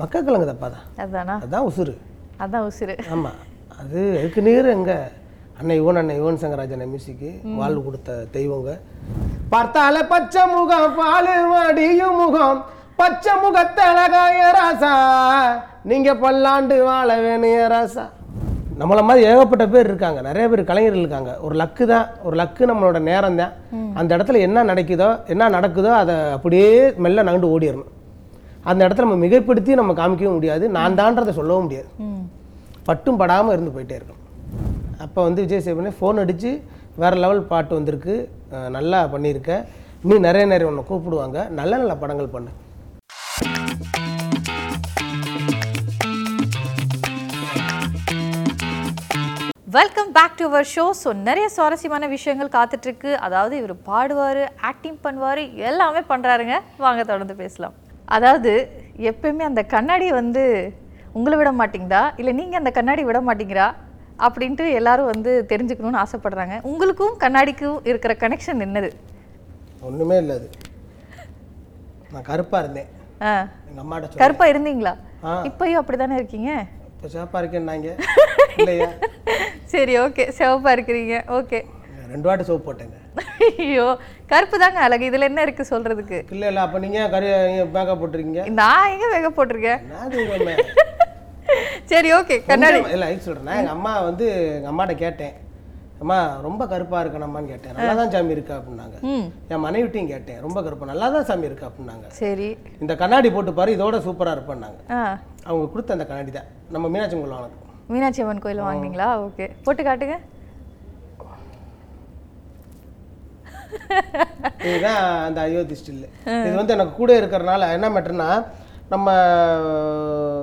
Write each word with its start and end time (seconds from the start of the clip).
மக்காக்கிழங்கு 0.00 0.48
தப்பா 0.48 0.68
தான். 0.72 0.86
அதானா? 1.02 1.34
அதுதான் 1.42 1.66
உசுறு. 1.68 1.94
அதான் 2.44 2.64
உசிறு. 2.70 2.94
ஆமாம் 3.14 3.38
அது 3.80 4.00
அதுக்கு 4.18 4.40
நேர் 4.48 4.66
எங்க? 4.74 4.92
அன்னை 5.58 5.74
யுவன் 5.78 6.00
அன்னை 6.00 6.14
யுவன் 6.18 6.40
சங்கராஜன் 6.42 6.90
மியூசிக்கு 6.90 7.30
வாழ்வு 7.60 7.80
கொடுத்த 7.86 8.16
தெய்வங்க. 8.34 8.72
பார்த்தால 9.52 9.96
பச்சை 10.12 10.42
முகம் 10.54 10.92
பாலு 10.98 11.36
வடியும் 11.52 12.18
முகம். 12.20 12.60
பச்சை 13.00 13.32
முகத்தழகாய 13.44 14.42
ராசா. 14.58 14.92
நீங்க 15.90 16.10
பல்லாண்டு 16.24 16.78
வாழ 16.90 17.08
வேணும் 17.24 17.56
ராசா. 17.74 18.06
நம்மள 18.80 19.00
மாதிரி 19.08 19.26
ஏகப்பட்ட 19.32 19.64
பேர் 19.72 19.88
இருக்காங்க. 19.90 20.20
நிறைய 20.28 20.46
பேர் 20.52 20.68
கலைஞர்கள் 20.70 21.02
இருக்காங்க. 21.04 21.32
ஒரு 21.46 21.54
லக்கு 21.62 21.84
தான். 21.94 22.06
ஒரு 22.26 22.36
லக்கு 22.42 22.62
நம்மளோட 22.70 22.98
நேரம் 23.10 23.38
தான் 23.42 23.52
அந்த 24.00 24.10
இடத்துல 24.16 24.40
என்ன 24.46 24.64
நடக்குதோ 24.70 25.10
என்ன 25.34 25.52
நடக்குதோ 25.58 25.92
அதை 26.02 26.16
அப்படியே 26.38 26.70
மெல்ல 27.04 27.24
நகண்டு 27.28 27.52
ஓடிடணும். 27.54 27.92
அந்த 28.70 28.80
இடத்துல 28.86 29.06
நம்ம 29.06 29.18
மிகைப்படுத்தி 29.24 29.72
நம்ம 29.80 29.92
காமிக்கவும் 30.00 30.36
முடியாது. 30.38 30.64
நான் 30.76 30.96
தான்றதை 31.00 31.32
சொல்லவும் 31.38 31.66
முடியாது. 31.66 31.88
பட்டும் 32.88 33.20
படாமல் 33.20 33.54
இருந்து 33.56 33.74
போயிட்டே 33.74 33.96
இருக்கும். 33.98 34.22
அப்போ 35.04 35.20
வந்து 35.28 35.44
விஜய் 35.44 35.64
சேவனே 35.66 35.92
ஃபோன் 35.98 36.20
அடித்து 36.22 36.50
வேறு 37.02 37.16
லெவல் 37.24 37.48
பாட்டு 37.52 37.72
வந்திருக்கு. 37.78 38.14
நல்லா 38.76 39.00
பண்ணியிருக்க. 39.14 39.52
நீ 40.08 40.14
நிறைய 40.28 40.46
நிறைய 40.52 40.70
உன்னை 40.70 40.84
கூப்பிடுவாங்க. 40.90 41.38
நல்ல 41.60 41.72
நல்ல 41.82 41.94
படங்கள் 42.02 42.34
பண்ணு. 42.36 42.52
Welcome 49.78 50.10
back 50.16 50.36
to 50.38 50.44
our 50.50 50.68
show 50.74 50.84
so 51.00 51.08
நிறைய 51.28 51.46
சுவாரஸ்யமான 51.54 52.04
விஷயங்கள் 52.16 52.54
காத்துட்ருக்கு 52.54 53.10
அதாவது 53.26 53.54
இவர் 53.62 53.74
பாடுவார் 53.88 54.44
ஆக்டிங் 54.70 55.00
பண்ணுவார் 55.06 55.42
எல்லாமே 55.70 56.02
பண்ணுறாருங்க 56.12 56.56
வாங்க 56.84 57.02
தொடர்ந்து 57.10 57.36
பேசலாம். 57.42 57.74
அதாவது 58.08 58.52
எப்பயுமே 59.10 59.42
அந்த 59.42 59.62
கண்ணாடி 59.64 60.10
வந்து 60.12 60.42
உங்களை 61.14 61.36
விட 61.36 61.50
மாட்டீங்களா? 61.52 62.10
இல்லை 62.16 62.32
நீங்கள் 62.32 62.56
அந்த 62.56 62.70
கண்ணாடி 62.70 63.04
விட 63.04 63.20
மாட்டீங்களா? 63.20 63.66
அப்படின்ட்டு 64.18 64.72
எல்லாரும் 64.72 65.06
வந்து 65.06 65.46
தெரிஞ்சுக்கணும்னு 65.50 66.02
ஆசைப்படுறாங்க. 66.02 66.56
உங்களுக்கும் 66.62 67.16
கண்ணாடிக்கும் 67.16 67.78
இருக்கிற 67.84 68.14
கனெக்ஷன் 68.14 68.64
என்னது? 68.66 68.90
ஒன்றுமே 69.82 70.16
இல்லை 70.16 70.34
அது. 70.34 70.48
நான் 72.12 72.22
கருப்பாக 72.22 72.62
இருந்தேன். 72.62 72.88
ஆ. 73.22 73.32
எங்கள் 73.68 73.82
அம்மாட்ட 73.84 74.06
சொன்னேன். 74.06 74.22
கருப்பாக 74.22 74.52
இருந்தீங்களா? 74.52 74.94
ஆ. 75.24 75.32
இப்பயும் 75.44 75.74
அப்படி 75.74 75.96
தானே 75.96 76.14
இருக்கீங்க? 76.14 76.50
இப்போ 76.90 77.08
சேப்பாக 77.08 77.42
இருக்கேன்னாங்க. 77.42 77.88
இல்லையா? 78.58 78.88
சரி 79.64 79.98
ஓகே 79.98 80.24
சிவப்பாக 80.30 80.76
இருக்கிறீங்க. 80.76 81.16
ஓகே 81.30 81.58
ரெண்டு 82.12 82.28
வாட்டி 82.28 82.44
சோப் 82.48 82.66
போட்டேங்க. 82.66 82.98
ஐயோ 83.66 83.86
கருப்பு 84.32 84.56
தாங்க 84.64 84.80
அழகு. 84.86 85.08
இதில் 85.10 85.28
என்ன 85.30 85.46
இருக்குது 85.46 85.70
சொல்கிறதுக்கு 85.72 86.18
இல்லை 86.34 86.48
இல்லை 86.50 86.62
அப்போ 86.66 86.78
நீங்கள் 86.84 87.10
கறி 87.14 87.30
மேக்கப் 87.78 88.02
போட்டிருக்கீங்க? 88.02 88.44
நான் 88.60 88.92
எங்க 88.94 89.08
வேக 89.16 89.30
போட்டிருக்கேன்? 89.38 89.80
சரி 91.90 92.08
ஓகே 92.20 92.36
கண்ணாடி. 92.52 92.78
இல்லை 92.94 93.08
சொல்கிறேன் 93.26 93.58
எங்கள் 93.62 93.74
அம்மா 93.78 93.92
வந்து 94.10 94.28
எங்கள் 94.54 94.70
அம்மாட்ட 94.72 94.96
கேட்டேன். 95.02 95.34
அம்மா 96.02 96.16
ரொம்ப 96.46 96.62
கருப்பாக 96.70 97.02
இருக்கணும்மான்னு 97.02 97.50
கேட்டேன். 97.52 97.74
நல்லா 97.76 97.92
தான் 98.00 98.10
சாமி 98.14 98.34
இருக்கா 98.36 98.54
அப்படின்னாங்க. 98.58 98.96
என் 99.52 99.62
மனைவிட்டையும் 99.66 100.10
கேட்டேன். 100.14 100.40
ரொம்ப 100.46 100.58
கருப்பா 100.64 100.88
நல்லா 100.90 101.06
தான் 101.14 101.26
சாமி 101.28 101.48
இருக்கா 101.50 101.68
அப்படின்னாங்க. 101.68 102.06
சரி. 102.20 102.48
இந்த 102.82 102.94
கண்ணாடி 103.02 103.28
போட்டு 103.36 103.54
பாரு 103.58 103.76
இதோட 103.76 103.98
சூப்பராக 104.06 104.36
இருப்பேன்னாங்க. 104.36 104.80
அவங்க 105.48 105.64
கொடுத்த 105.74 105.96
அந்த 105.96 106.06
கண்ணாடி 106.10 106.32
தான். 106.38 106.50
நம்ம 106.76 106.88
மீனாட்சி 106.94 107.16
குள்ள 107.20 107.36
வாங்க 107.38 107.64
மீனாட்சி 107.94 108.22
அம்மன் 108.22 108.44
கோயில் 108.44 108.66
வாங்குனீங்களா? 108.66 109.08
ஓகே. 109.26 109.46
போட்டு 109.66 109.82
காட்டுங்க. 109.88 110.16
இதுதான் 114.66 114.98
அந்த 115.26 115.38
அயோத்தி 115.40 115.76
ஸ்டில் 115.80 116.02
இது 116.40 116.56
வந்து 116.56 116.74
எனக்கு 116.74 116.94
கூட 116.94 117.12
இருக்கிறனால 117.20 117.68
என்ன 117.76 117.88
மேட்டர்னா 117.90 118.28
நம்ம 118.92 119.06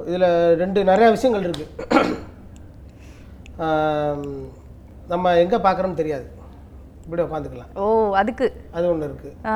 இதில் 0.07 0.27
ரெண்டு 0.61 0.79
நிறைய 0.83 1.07
விஷயங்கள் 1.11 1.45
இருக்கு. 1.47 1.65
நம்ம 5.07 5.33
எங்கே 5.43 5.57
பார்க்குறோம்னு 5.57 5.99
தெரியாது. 6.01 6.25
இப்படி 7.05 7.21
உட்காந்துக்கலாம் 7.23 7.71
ஓ 7.75 7.85
அதுக்கு. 8.13 8.45
அது 8.71 8.85
ஒன்று 8.89 9.09
இருக்குது 9.09 9.33
ஆ. 9.47 9.55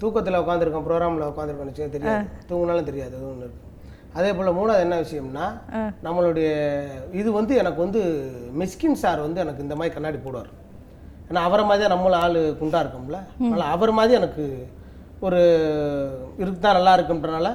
தூக்கத்தில் 0.00 0.40
உட்காந்துருக்கோம் 0.42 0.86
ப்ரோக்ராமில் 0.86 1.28
உட்காந்துருக்கோம்னு 1.30 1.70
வச்சுக்கோங்க 1.70 1.96
தெரியாது. 1.96 2.26
தூங்கினாலும் 2.50 2.88
தெரியாது 2.90 3.14
அது 3.16 3.26
ஒன்று 3.30 3.46
இருக்குது 3.46 3.66
அதே 4.14 4.30
போல் 4.32 4.56
மூணாவது 4.58 4.84
என்ன 4.84 4.96
விஷயம்னா. 5.02 5.46
நம்மளுடைய 6.06 6.48
இது 7.12 7.28
வந்து 7.32 7.54
எனக்கு 7.56 7.80
வந்து 7.84 8.00
மிஸ்கின் 8.60 9.00
சார் 9.02 9.20
வந்து 9.20 9.42
எனக்கு 9.44 9.64
இந்த 9.66 9.76
மாதிரி 9.76 9.94
கண்ணாடி 9.94 10.18
போடுவார். 10.18 10.50
ஏன்னா 11.28 11.40
அவரை 11.48 11.64
மாதிரி 11.70 11.90
நம்மளும் 11.92 12.20
ஆள் 12.24 12.38
குண்டா 12.60 12.78
இருக்கோம்ல. 12.82 13.18
அதனால் 13.40 13.72
அவர் 13.74 13.92
மாதிரி 13.98 14.18
எனக்கு 14.20 14.44
ஒரு 15.26 15.40
இருக்குதான் 16.42 16.76
நல்லா 16.78 16.92
இருக்குன்றனால 16.96 17.48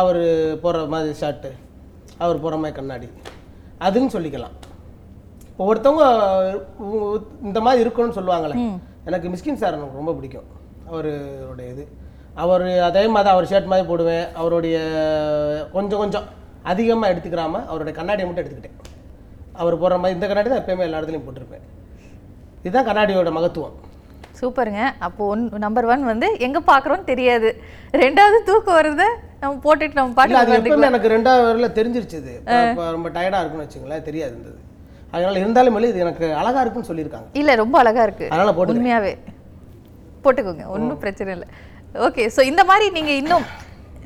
அவர் 0.00 0.22
போடுற 0.62 0.82
மாதிரி 0.94 1.14
ஷர்ட்டு 1.20 1.50
அவர் 2.24 2.42
போடுற 2.44 2.58
மாதிரி 2.62 2.76
கண்ணாடி 2.78 3.08
அதுன்னு 3.86 4.14
சொல்லிக்கலாம். 4.16 4.56
ஒவ்வொருத்தவங்க 5.60 6.04
இந்த 7.48 7.58
மாதிரி 7.66 7.84
இருக்கணும்னு 7.84 8.18
சொல்லுவாங்களே 8.18 8.56
எனக்கு 9.08 9.30
மிஸ்கின் 9.32 9.60
சார் 9.62 9.76
எனக்கு 9.78 10.00
ரொம்ப 10.00 10.12
பிடிக்கும். 10.18 10.48
அவருடைய 10.90 11.66
இது. 11.74 11.84
அவர் 12.42 12.64
அதே 12.88 13.02
மாதிரி 13.14 13.30
அவர் 13.34 13.50
ஷர்ட் 13.50 13.70
மாதிரி 13.72 13.86
போடுவேன். 13.90 14.26
அவருடைய 14.40 14.76
கொஞ்சம் 15.74 16.00
கொஞ்சம் 16.02 16.26
அதிகமாக 16.72 17.12
எடுத்துக்கிறாம 17.12 17.60
அவருடைய 17.70 17.94
கண்ணாடியை 17.98 18.26
மட்டும் 18.26 18.44
எடுத்துக்கிட்டேன். 18.44 18.78
அவர் 19.60 19.80
போடுற 19.82 19.98
மாதிரி 20.02 20.16
இந்த 20.18 20.26
கண்ணாடி 20.30 20.48
தான் 20.50 20.62
எப்பயுமே 20.62 20.86
எல்லா 20.88 20.98
இடத்துலையும் 21.00 21.26
போட்டிருப்பேன். 21.28 21.66
இதுதான் 22.64 22.86
கண்ணாடியோட 22.88 23.30
மகத்துவம். 23.38 23.76
சூப்பருங்க. 24.38 24.82
அப்போ 25.06 25.22
ஒன் 25.32 25.42
நம்பர் 25.64 25.88
ஒன் 25.92 26.04
வந்து 26.10 26.28
எங்க 26.46 26.58
பார்க்குறோன்னு 26.70 27.06
தெரியாது. 27.12 27.48
ரெண்டாவது 28.02 28.38
தூக்கம் 28.48 28.78
வருது 28.80 29.06
நம்ம 29.42 29.54
போட்டுட்டு 29.66 29.98
நம்ம 30.00 30.14
பாட்டு 30.18 30.40
அது 30.40 30.56
எப்பவுமே 30.58 30.88
எனக்கு 30.92 31.14
ரெண்டாவது 31.16 31.44
வரல 31.48 31.68
தெரிஞ்சிருச்சு 31.78 32.18
இது. 32.22 32.34
இப்போ 32.70 32.84
ரொம்ப 32.96 33.08
டயர்டாக 33.16 33.42
இருக்குன்னு 33.42 33.66
வச்சுங்களேன் 33.66 34.06
தெரியாது 34.08 34.34
இருந்தது 34.34 34.58
அதனால 35.14 35.38
இருந்தாலும் 35.42 35.78
இது 35.92 36.04
எனக்கு 36.06 36.26
அழகா 36.40 36.60
இருக்குன்னு 36.64 36.90
சொல்லியிருக்காங்க. 36.90 37.28
இல்ல 37.40 37.54
ரொம்ப 37.62 37.76
அழகா 37.82 38.02
இருக்கு. 38.08 38.26
அதனால 38.32 38.52
போட்டு 38.58 38.74
உண்மையாவே. 38.74 39.12
போட்டுக்கோங்க 40.24 40.64
ஒன்றும் 40.74 41.02
பிரச்சனை 41.04 41.30
இல்லை. 41.36 41.48
ஓகே 42.06 42.24
ஸோ 42.36 42.40
இந்த 42.50 42.62
மாதிரி 42.70 42.86
நீங்க 42.96 43.12
இன்னும் 43.22 43.46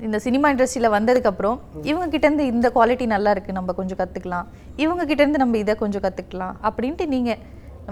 இந்த 0.06 0.19
சினிமா 0.26 0.47
இண்டஸ்ட்ரியில் 0.53 0.94
வந்ததுக்கப்புறம் 0.94 1.59
இவங்க 1.91 2.06
கிட்ட 2.14 2.25
இருந்து 2.28 2.47
இந்த 2.53 2.66
குவாலிட்டி 2.76 3.06
நல்லா 3.14 3.31
இருக்கு 3.34 3.59
நம்ம 3.59 3.72
கொஞ்சம் 3.81 4.00
கற்றுக்கலாம் 4.00 4.47
இவங்க 4.84 5.03
கிட்ட 5.10 5.20
இருந்து 5.25 5.43
நம்ம 5.43 5.59
இதை 5.64 5.75
கொஞ்சம் 5.82 6.04
கற்றுக்கலாம் 6.06 6.54
அப்படின்ட்டு 6.69 7.06
நீங்க 7.14 7.32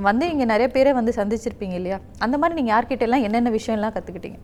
வந்து 0.09 0.25
இங்கே 0.33 0.47
நிறைய 0.53 0.69
பேரை 0.75 0.93
வந்து 0.99 1.13
சந்திச்சிருப்பீங்க 1.19 1.77
இல்லையா? 1.81 1.99
அந்த 2.25 2.37
மாதிரி 2.41 2.57
நீங்கள் 2.59 2.75
யார்கிட்ட 2.75 3.07
எல்லாம் 3.07 3.25
என்னென்ன 3.27 3.53
விஷயம்லாம் 3.59 3.95
கற்றுக்கிட்டீங்க 3.97 4.41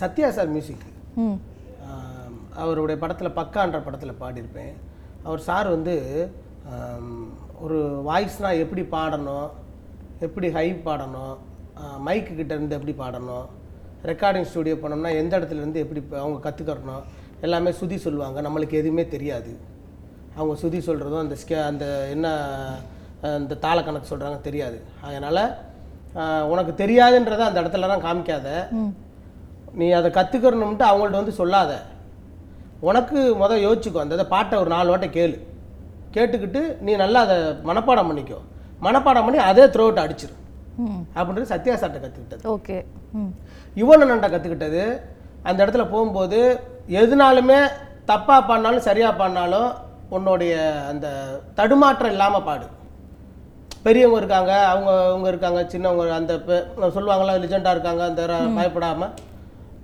சத்யா 0.00 0.28
சார் 0.36 0.50
மியூசிக் 0.54 0.86
அவருடைய 2.62 2.96
படத்தில் 3.02 3.36
பக்கான்ற 3.38 3.78
படத்தில் 3.86 4.20
பாடியிருப்பேன். 4.22 4.74
அவர் 5.26 5.40
சார் 5.48 5.68
வந்து 5.74 5.94
ஒரு 7.64 7.78
வாய்ஸ்னால் 8.08 8.60
எப்படி 8.64 8.82
பாடணும் 8.96 9.48
எப்படி 10.26 10.48
ஹை 10.56 10.66
பாடணும் 10.88 11.34
மைக்கு 12.06 12.32
கிட்ட 12.40 12.52
இருந்து 12.56 12.76
எப்படி 12.78 12.94
பாடணும் 13.02 13.46
ரெக்கார்டிங் 14.10 14.48
ஸ்டுடியோ 14.50 14.76
போனோம்னா 14.82 15.12
எந்த 15.22 15.32
இடத்துல 15.38 15.62
இருந்து 15.62 15.82
எப்படி 15.84 16.00
அவங்க 16.22 16.38
கற்றுக்கறணும் 16.46 17.06
எல்லாமே 17.46 17.70
சுதி 17.80 17.96
சொல்லுவாங்க. 18.04 18.38
நம்மளுக்கு 18.46 18.78
எதுவுமே 18.80 19.04
தெரியாது. 19.14 19.52
அவங்க 20.38 20.54
சுதி 20.62 20.78
சொல்கிறதும் 20.88 21.24
அந்த 21.24 21.36
ஸ்கே 21.42 21.56
அந்த 21.70 21.86
என்ன 22.14 22.28
இந்த 23.22 23.54
தாள 23.54 23.82
கணக்கு 23.82 24.10
சொல்கிறாங்க 24.10 24.40
தெரியாது. 24.40 24.78
அதனால் 25.02 25.42
உனக்கு 26.44 26.72
தெரியாதுன்றதை 26.84 27.38
அந்த 27.38 27.62
இடத்துலலாம் 27.62 28.04
காமிக்காத. 28.06 28.48
நீ 29.74 29.90
அதை 29.90 30.10
கற்றுக்கணும்ட்டு 30.10 30.84
அவங்கள்ட்ட 30.90 31.16
வந்து 31.16 31.32
சொல்லாத. 31.32 31.72
உனக்கு 32.80 33.36
முத 33.36 33.52
யோசிச்சுக்கோ 33.56 34.00
அந்த 34.00 34.14
இதை 34.14 34.24
பாட்டை 34.26 34.58
ஒரு 34.58 34.68
நாலு 34.68 34.88
வாட்டை 34.88 35.10
கேளு. 35.10 35.36
கேட்டுக்கிட்டு 36.14 36.78
நீ 36.80 36.96
நல்லா 36.96 37.20
அதை 37.20 37.36
மனப்பாடம் 37.64 38.08
பண்ணிக்கோ. 38.10 38.38
மனப்பாடம் 38.82 39.24
பண்ணி 39.24 39.38
அதே 39.38 39.66
த்ரோ 39.66 39.82
அவுட் 39.82 40.02
அடிச்சிரு. 40.04 40.34
ம். 40.78 41.02
அப்படின்றது 41.16 41.42
சத்யா 41.42 41.74
சார்ட்ட 41.74 42.00
கற்றுக்கிட்டது 42.00 42.48
ஓகே. 42.48 42.84
ம். 43.12 43.30
யுவனன்ட்ட 43.76 44.28
கற்றுக்கிட்டது 44.30 44.82
அந்த 45.44 45.66
இடத்துல 45.66 45.88
போகும்போது 45.88 46.38
எதுனாலுமே 46.88 47.58
தப்பாக 48.06 48.46
பாடினாலும் 48.46 48.80
சரியாக 48.80 49.16
பாடினாலும் 49.16 49.68
உன்னுடைய 50.08 50.54
அந்த 50.90 51.06
தடுமாற்றம் 51.54 52.10
இல்லாமல் 52.10 52.42
பாடு. 52.42 52.66
பெரியவங்க 53.86 54.18
இருக்காங்க 54.18 54.52
அவங்க 54.66 54.90
அவங்க 55.06 55.28
இருக்காங்க 55.28 55.60
சின்னவங்க 55.68 56.12
அந்த 56.12 56.34
சொல்லுவாங்களா 56.94 57.34
லிஜெண்டாக 57.38 57.70
இருக்காங்க 57.70 58.02
அந்த 58.04 58.26
ர- 58.26 58.54
பயப்படாம 58.56 59.08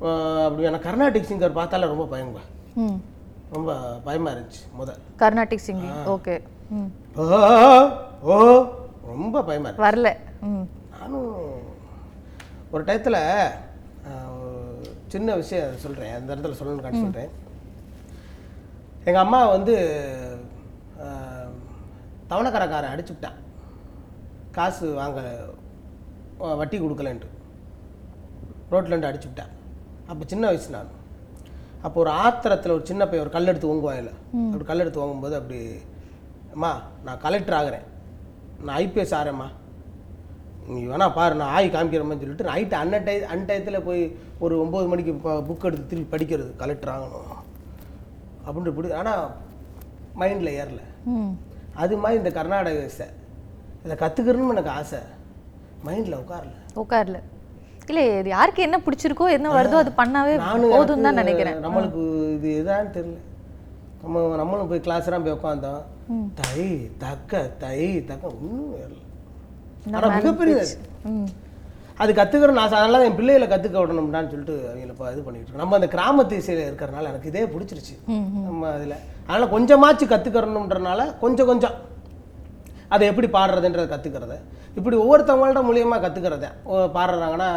அஹ் 0.03 0.45
அப்படி. 0.45 0.63
எனக்கு 0.63 0.87
கர்நாடிக் 0.89 1.29
சிங்கர் 1.29 1.53
பார்த்தாலே 1.53 1.87
ரொம்ப 1.87 2.07
பயங்க. 2.07 2.41
ரொம்ப 3.53 3.71
பயமாக 4.05 4.35
இருந்துச்சு 4.35 4.63
முத. 4.79 4.91
Carnatic 5.19 5.67
singing 5.67 5.99
okay. 6.09 6.35
ஓ 7.17 7.25
ஓ 8.29 8.39
ரொம்ப 9.07 9.43
பயமாக 9.43 9.83
வரல. 9.83 10.09
நானும் 10.93 11.31
ஒரு 12.71 12.85
டயத்தில் 12.85 13.21
சின்ன 15.09 15.35
விஷயம் 15.35 15.77
சொல்கிறேன் 15.77 16.15
அந்த 16.15 16.35
இடத்துல 16.35 16.57
சொல்லணும்னு 16.59 16.81
காட்டி 16.81 17.01
சொல்கிறேன் 17.01 17.33
எங்கள் 19.05 19.23
அம்மா 19.23 19.47
வந்து 19.47 19.75
அஹ், 21.03 21.51
தவணைக்கடைக்காரன் 22.31 22.93
அடிச்சுட்டான் 22.93 23.39
காசு 24.57 24.87
வாங்க 25.01 25.21
வட்டி 26.61 26.77
கொடுக்கலன்ட்டு. 26.79 27.29
ரோட்லேருந்து 28.73 29.09
அடிச்சுட்டான் 29.11 29.53
அப்போ 30.11 30.23
சின்ன 30.33 30.45
வயசு 30.51 30.75
நான் 30.75 30.91
அப்போ 31.87 31.97
ஒரு 32.03 32.11
ஆத்திரத்தில் 32.25 32.75
ஒரு 32.77 32.85
சின்ன 32.91 33.03
பையன் 33.07 33.25
ஒரு 33.25 33.33
கல் 33.37 33.51
எடுத்து 33.53 33.71
ஓங்குவாங்கல்ல 33.73 34.13
அப்படி 34.51 34.67
கல் 34.71 34.83
எடுத்து 34.85 35.03
ஓங்கும்போது 35.05 35.37
அப்படி 35.41 35.59
அம்மா 36.55 36.71
நான் 37.07 37.23
கலெக்டர் 37.25 37.57
ஆகிறேன். 37.59 37.87
நான் 38.67 38.79
ஐபிஎஸ் 38.83 39.15
ஆகிறேம்மா 39.19 39.49
நீ 40.73 40.81
வேணா 40.91 41.07
பாரு 41.19 41.35
நான் 41.41 41.53
ஆய் 41.57 41.73
காமிக்கிறேன்னு 41.77 42.21
சொல்லிட்டு 42.23 42.49
நைட்டு 42.51 42.77
அன்ன 42.81 43.01
டை 43.07 43.17
அன் 43.33 43.47
டயத்தில் 43.49 43.87
போய் 43.89 44.03
ஒரு 44.45 44.55
ஒம்பது 44.65 44.87
மணிக்கு 44.93 45.13
புக் 45.49 45.67
எடுத்து 45.69 45.91
திருப்பி 45.93 46.13
படிக்கிறது 46.15 46.51
கலெக்டர் 46.63 46.93
ஆகணும். 46.95 47.41
அப்படின்ட்டு 48.45 48.73
இப்படி 48.75 48.93
ஆனால் 49.01 49.25
மைண்டில் 50.21 50.57
ஏறல. 50.61 50.83
அது 51.83 51.95
மாதிரி 52.03 52.21
இந்த 52.23 52.33
கர்நாடக 52.39 52.87
இதை 53.85 53.95
கற்றுக்கணும்னு 54.03 54.55
எனக்கு 54.57 54.73
ஆசை. 54.79 55.01
மைண்டில் 55.87 56.21
உட்காரல. 56.23 56.57
உட்கார்ல. 56.83 57.19
இல்லை 57.91 58.03
இது 58.21 58.29
யாருக்கு 58.37 58.67
என்ன 58.67 58.77
பிடிச்சிருக்கோ 58.87 59.27
என்ன 59.37 59.49
வருதோ 59.57 59.79
அது 59.83 59.91
பண்ணாவே 60.01 60.35
போதும் 60.75 61.07
தான் 61.07 61.21
நினைக்கிறேன். 61.21 61.59
நம்மளுக்கு 61.67 62.03
இது 62.37 62.49
எதான்னு 62.61 62.93
தெரியல. 62.97 63.19
நம்ம 64.03 64.37
நம்மளும் 64.41 64.71
போய் 64.71 64.85
கிளாஸ்லாம் 64.87 65.25
போய் 65.27 65.37
உட்காந்தோம் 65.39 65.83
தை 66.41 66.63
தக்க 67.05 67.43
தை 67.65 67.81
தக்க. 68.11 68.25
ஒன்றும் 68.37 68.73
வரல 68.77 69.01
ஆனால் 69.97 70.17
மிகப்பெரிய 70.19 70.57
அது. 72.03 72.13
கற்றுக்கிறோம் 72.19 72.61
ஆசை. 72.63 72.77
அதனால 72.81 73.07
என் 73.09 73.19
பிள்ளைகளை 73.19 73.47
கற்றுக்க 73.53 73.77
விடணும்டான்னு 73.83 74.33
சொல்லிட்டு 74.33 74.55
அவங்கள 74.71 74.93
இப்போ 74.95 75.07
இது 75.13 75.21
இருக்கோம். 75.21 75.61
நம்ம 75.63 75.77
அந்த 75.79 75.89
கிராமத்து 75.95 76.41
இசையில் 76.43 76.69
இருக்கிறனால 76.71 77.11
எனக்கு 77.13 77.31
இதே 77.33 77.43
பிடிச்சிருச்சு. 77.55 77.95
நம்ம 78.47 78.69
அதில். 78.77 78.97
அதனால் 79.27 79.53
கொஞ்சமாச்சு 79.55 80.07
கற்றுக்கிறணுன்றனால 80.13 81.01
கொஞ்சம் 81.25 81.51
கொஞ்சம் 81.51 81.77
அதை 82.95 83.05
எப்படி 83.11 83.29
பாடுறதுன்றதை 83.37 83.87
கற்றுக்கிறத 83.93 84.35
இப்படி 84.79 84.97
ஒவ்வொருத்தவங்கள்ட்ட 85.05 85.63
மூலியமாக 85.69 86.03
கற்றுக்கிறத 86.05 86.49
பாடுறாங்கன்னா 86.97 87.49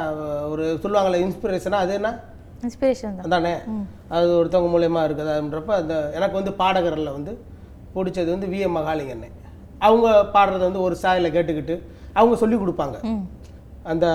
ஒரு 0.53 0.65
சொல்லுவாங்கள்ல 0.83 1.19
இன்ஸ்பிரேஷனாக 1.25 1.85
அது 1.85 1.93
என்ன? 1.99 2.09
இன்ஸ்பிரேஷன் 2.65 3.17
தான். 3.33 3.47
அது 4.15 4.27
ஒருத்தவங்க 4.39 4.69
மூலியமா 4.75 5.01
இருக்குதுன்றப்ப 5.07 5.73
அந்த 5.81 5.95
எனக்கு 6.17 6.39
வந்து 6.39 6.53
பாடகரில் 6.61 7.15
வந்து 7.17 7.33
பிடிச்சது 7.95 8.29
வந்து 8.35 8.47
வி 8.53 8.59
எம் 8.67 8.75
மகாலிங்கண்ணே. 8.77 9.29
அவங்க 9.87 10.07
பாடுறத 10.35 10.63
வந்து 10.69 10.83
ஒரு 10.87 10.95
சாயில் 11.03 11.33
கேட்டுக்கிட்டு 11.35 11.75
அவங்க 12.19 12.35
சொல்லி 12.43 12.57
கொடுப்பாங்க. 12.61 12.97
அந்த 13.91 14.05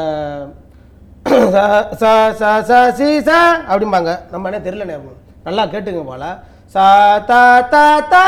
ச 1.30 1.56
ச 2.00 2.04
ச 2.40 2.44
ச 2.68 2.78
சி 2.98 3.08
ச 3.28 3.30
அப்படிம்பாங்க. 3.70 4.12
நம்ம 4.32 4.48
என்ன 4.50 4.60
தெரியலண்ணே 4.66 4.96
நல்லா 5.48 5.62
கேட்டுங்க 5.74 6.02
போல. 6.10 6.24
சா 6.74 6.86
தா 7.28 7.40
தா 7.72 7.84
தா 8.04 8.24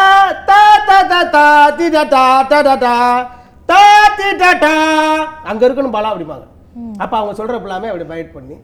தா 0.49 0.59
தா 0.89 0.99
தா 1.11 1.21
தா 1.35 1.45
தி 1.79 1.87
டா 1.91 2.03
டா 2.13 2.23
டா 2.51 2.61
டா 2.63 2.75
டா 2.79 2.95
தா 3.69 3.81
தி 4.17 4.29
டா 4.41 4.51
டா 4.63 4.73
அங்கே 5.51 5.65
இருக்கணும் 5.67 5.95
பாலா 5.95 6.11
அப்படிம்பாங்க. 6.13 6.47
அப்போ 6.99 7.15
அவங்க 7.19 7.35
சொல்கிற 7.39 7.59
எல்லாமே 7.61 7.91
அப்படி 7.91 8.07
பைட் 8.11 8.35
பண்ணி 8.35 8.57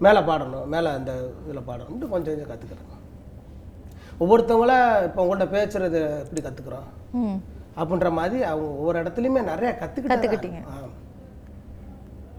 மேலே 0.00 0.20
பாடணும் 0.26 0.66
மேலே 0.72 0.88
அந்த 0.94 1.12
இதில் 1.42 1.66
பாடணும்னு 1.68 1.90
கொஞ்சம் 2.06 2.32
கொஞ்சம் 2.32 2.50
கற்றுக்குறேன் 2.50 2.84
ஒவ்வொருத்தவங்கள 4.20 4.72
இப்போ 5.06 5.20
உங்கள்கிட்ட 5.24 5.48
பேசுறது 5.56 6.00
எப்படி 6.22 6.40
கற்றுக்குறோம் 6.42 6.88
அப்படின்ற 7.76 8.10
மாதிரி 8.16 8.38
அவங்க 8.46 8.68
ஒவ்வொரு 8.76 9.00
இடத்துலையுமே 9.02 9.42
நிறைய 9.50 9.70
கற்றுக்கிட்டு 9.74 10.14
கத்துக்கிட்டீங்க. 10.14 10.60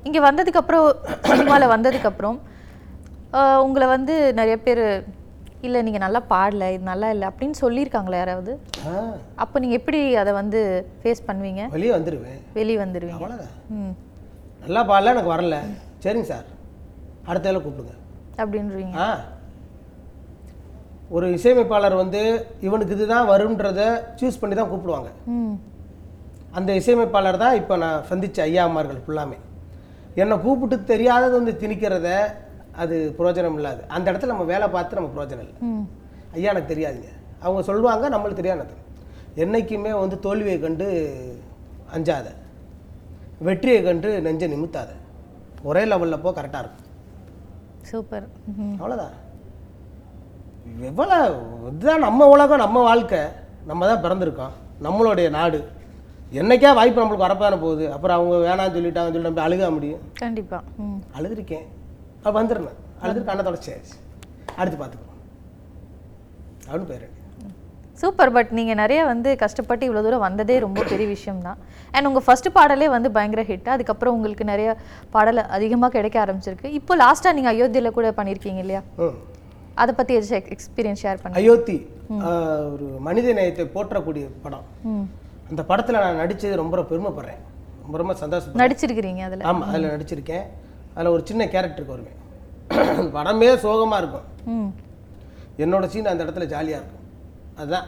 இங்கே 0.05 0.19
வந்ததுக்கு 0.25 0.61
அப்புறம் 0.61 0.87
சினிமாவில் 1.29 1.73
வந்ததுக்கு 1.73 2.11
அப்புறம் 2.11 2.37
ஆஹ், 3.33 3.59
உங்களை 3.63 3.87
வந்து 3.89 4.13
நிறைய 4.37 4.55
பேர் 4.59 4.83
இல்லை 5.63 5.79
நீங்கள் 5.85 6.03
நல்லா 6.03 6.21
பாடல 6.29 6.65
இது 6.73 6.83
நல்லா 6.89 7.07
இல்லை 7.13 7.25
அப்படின்னு 7.29 7.57
சொல்லியிருக்காங்களா 7.61 8.19
யாராவது? 8.19 8.51
அப்போ 9.43 9.55
நீங்கள் 9.59 9.79
எப்படி 9.79 9.99
அதை 10.15 10.31
வந்து 10.33 10.59
ஃபேஸ் 10.99 11.25
பண்ணுவீங்க? 11.27 11.63
வெளியே 11.75 11.91
வந்துடுவேன் 11.95 12.39
வெளியே 12.53 12.77
வந்துடுவீங்க 12.83 13.27
ம். 13.77 13.93
நல்லா 14.63 14.81
பாடல 14.89 15.13
எனக்கு 15.15 15.33
வரல. 15.33 15.57
சரிங்க 16.03 16.27
சார். 16.31 16.47
அடுத்த 17.27 17.45
வேலை 17.49 17.59
கூப்பிடுங்க. 17.61 17.95
அப்படின்றீங்க. 18.37 18.95
ஆ. 18.99 19.09
ஒரு 21.11 21.27
இசையமைப்பாளர் 21.35 21.95
வந்து 21.95 22.21
இவனுக்கு 22.61 22.95
இதுதான் 22.97 23.29
வரும்ன்றத 23.29 23.81
சூஸ் 24.19 24.41
பண்ணி 24.41 24.55
தான் 24.55 24.71
கூப்பிடுவாங்க. 24.71 25.09
அந்த 26.53 26.71
இசையமைப்பாளர் 26.79 27.41
தான் 27.43 27.55
இப்போ 27.55 27.75
நான் 27.77 28.05
சந்திச்ச 28.09 28.39
ஐயாமார்கள் 28.45 29.01
ஃபுல்லாமே. 29.05 29.37
என்னை 30.15 30.35
கூப்பிட்டு 30.39 30.77
தெரியாதது 30.91 31.33
வந்து 31.39 31.53
திணிக்கிறத 31.61 32.09
அது 32.83 32.95
பிரயோஜனம் 33.17 33.57
இல்லாது. 33.59 33.81
அந்த 33.95 34.05
இடத்துல 34.11 34.31
நம்ம 34.33 34.45
வேலை 34.53 34.67
பார்த்து 34.75 34.99
நம்ம 34.99 35.11
பிரயோஜனம் 35.15 35.45
இல்லை. 35.45 35.61
ஐயா 36.35 36.51
எனக்கு 36.53 36.73
தெரியாதுங்க. 36.73 37.09
அவங்க 37.45 37.61
சொல்லுவாங்க 37.69 38.09
நம்மளுக்கு 38.15 38.41
தெரியாது 38.41 38.75
என்னைக்குமே 39.43 39.91
வந்து 40.03 40.15
தோல்வியை 40.25 40.57
கண்டு 40.65 40.87
அஞ்சாத. 41.95 42.27
வெற்றியை 43.47 43.79
கண்டு 43.87 44.09
நெஞ்சை 44.25 44.47
நிமித்தாத. 44.53 44.91
ஒரே 45.69 45.83
லெவலில் 45.91 46.23
போ 46.23 46.31
கரெக்டாக 46.37 46.63
இருக்கும். 46.63 46.85
சூப்பர். 47.89 48.27
அவ்வளோதான் 48.79 49.15
எவ்வளோ 50.89 51.17
இதுதான் 51.69 52.05
நம்ம 52.07 52.27
உலகம் 52.33 52.63
நம்ம 52.63 52.81
வாழ்க்கை. 52.89 53.21
நம்ம 53.69 53.87
தான் 53.89 54.03
பிறந்திருக்கோம். 54.05 54.55
நம்மளுடைய 54.85 55.27
நாடு. 55.37 55.59
என்னைக்கா 56.39 56.69
வாய்ப்பு 56.79 57.01
நம்மளுக்கு 57.01 57.27
வரப்பான 57.27 57.59
போகுது. 57.63 57.85
அப்புறம் 57.95 58.17
அவங்க 58.17 58.35
வேணாம்னு 58.47 58.75
சொல்லிட்டாங்கன்னு 58.75 59.15
சொல்லிட்டு 59.15 59.29
நம்ம 59.29 59.45
அழுக 59.47 59.69
முடியும். 59.75 60.03
கண்டிப்பாக 60.23 60.63
அழுதுருக்கேன். 61.17 61.67
வந்துடுறேன் 62.39 62.79
அழுது 63.03 63.19
கண்ணை 63.29 63.43
தொடச்சாச்சு 63.47 63.95
அடுத்து 64.59 64.77
பார்த்துக்குவோம் 64.81 65.21
அப்படின்னு 66.67 66.89
போயிடுறேன் 66.91 67.15
சூப்பர் 68.01 68.31
பட் 68.35 68.51
நீங்கள் 68.57 68.77
நிறைய 68.81 68.99
வந்து 69.09 69.29
கஷ்டப்பட்டு 69.41 69.83
இவ்வளோ 69.87 70.01
தூரம் 70.03 70.23
வந்ததே 70.25 70.55
ரொம்ப 70.65 70.83
பெரிய 70.91 71.07
விஷயம் 71.15 71.41
தான் 71.47 71.57
அண்ட் 71.93 72.07
உங்கள் 72.09 72.25
ஃபர்ஸ்ட் 72.25 72.49
பாடலே 72.57 72.87
வந்து 72.93 73.09
பயங்கர 73.17 73.41
ஹிட் 73.49 73.67
அதுக்கப்புறம் 73.73 74.15
உங்களுக்கு 74.17 74.45
நிறைய 74.51 74.69
பாடல் 75.15 75.41
அதிகமாக 75.57 75.91
கிடைக்க 75.95 76.17
ஆரம்பிச்சிருக்கு. 76.23 76.69
இப்போ 76.79 76.95
லாஸ்ட்டாக 77.01 77.35
நீங்கள் 77.37 77.53
அயோத்தியில் 77.53 77.95
கூட 77.97 78.11
பண்ணியிருக்கீங்க 78.19 78.61
இல்லையா? 78.65 78.81
அதை 79.81 79.91
பற்றி 79.97 80.15
ஏதாச்சும் 80.17 80.47
எக்ஸ்பீரியன்ஸ் 80.55 81.03
ஷேர் 81.05 81.19
பண்ணி 81.23 81.41
அயோத்தி 81.41 81.77
ஒரு 82.73 82.87
மனித 83.07 83.33
நேயத்தை 83.39 83.65
போற்றக்கூடிய 83.75 84.25
படம். 84.45 84.65
அந்த 85.49 85.61
படத்தில் 85.71 86.01
நான் 86.05 86.19
நடித்தது 86.21 86.61
ரொம்ப 86.63 86.85
பெருமைப்படுறேன். 86.91 87.41
ரொம்ப 87.83 87.97
ரொம்ப 88.03 88.15
சந்தோஷப்படுறேன். 88.23 88.63
நடிச்சிருக்கிறீங்க 88.63 89.21
அதில்? 89.27 89.45
ஆமாம் 89.51 89.67
அதில் 89.71 89.93
நடிச்சிருக்கேன். 89.95 90.47
அதில் 90.99 91.13
ஒரு 91.15 91.23
சின்ன 91.29 91.43
கேரக்டருக்கு 91.55 91.95
வருவேன் 91.95 92.17
படமே 93.15 93.47
சோகமாக 93.65 93.99
இருக்கும். 94.01 94.25
என்னோட 95.63 95.85
சீன் 95.93 96.09
அந்த 96.11 96.23
இடத்துல 96.25 96.45
ஜாலியாக 96.53 96.79
இருக்கும். 96.81 97.05
அதுதான். 97.59 97.87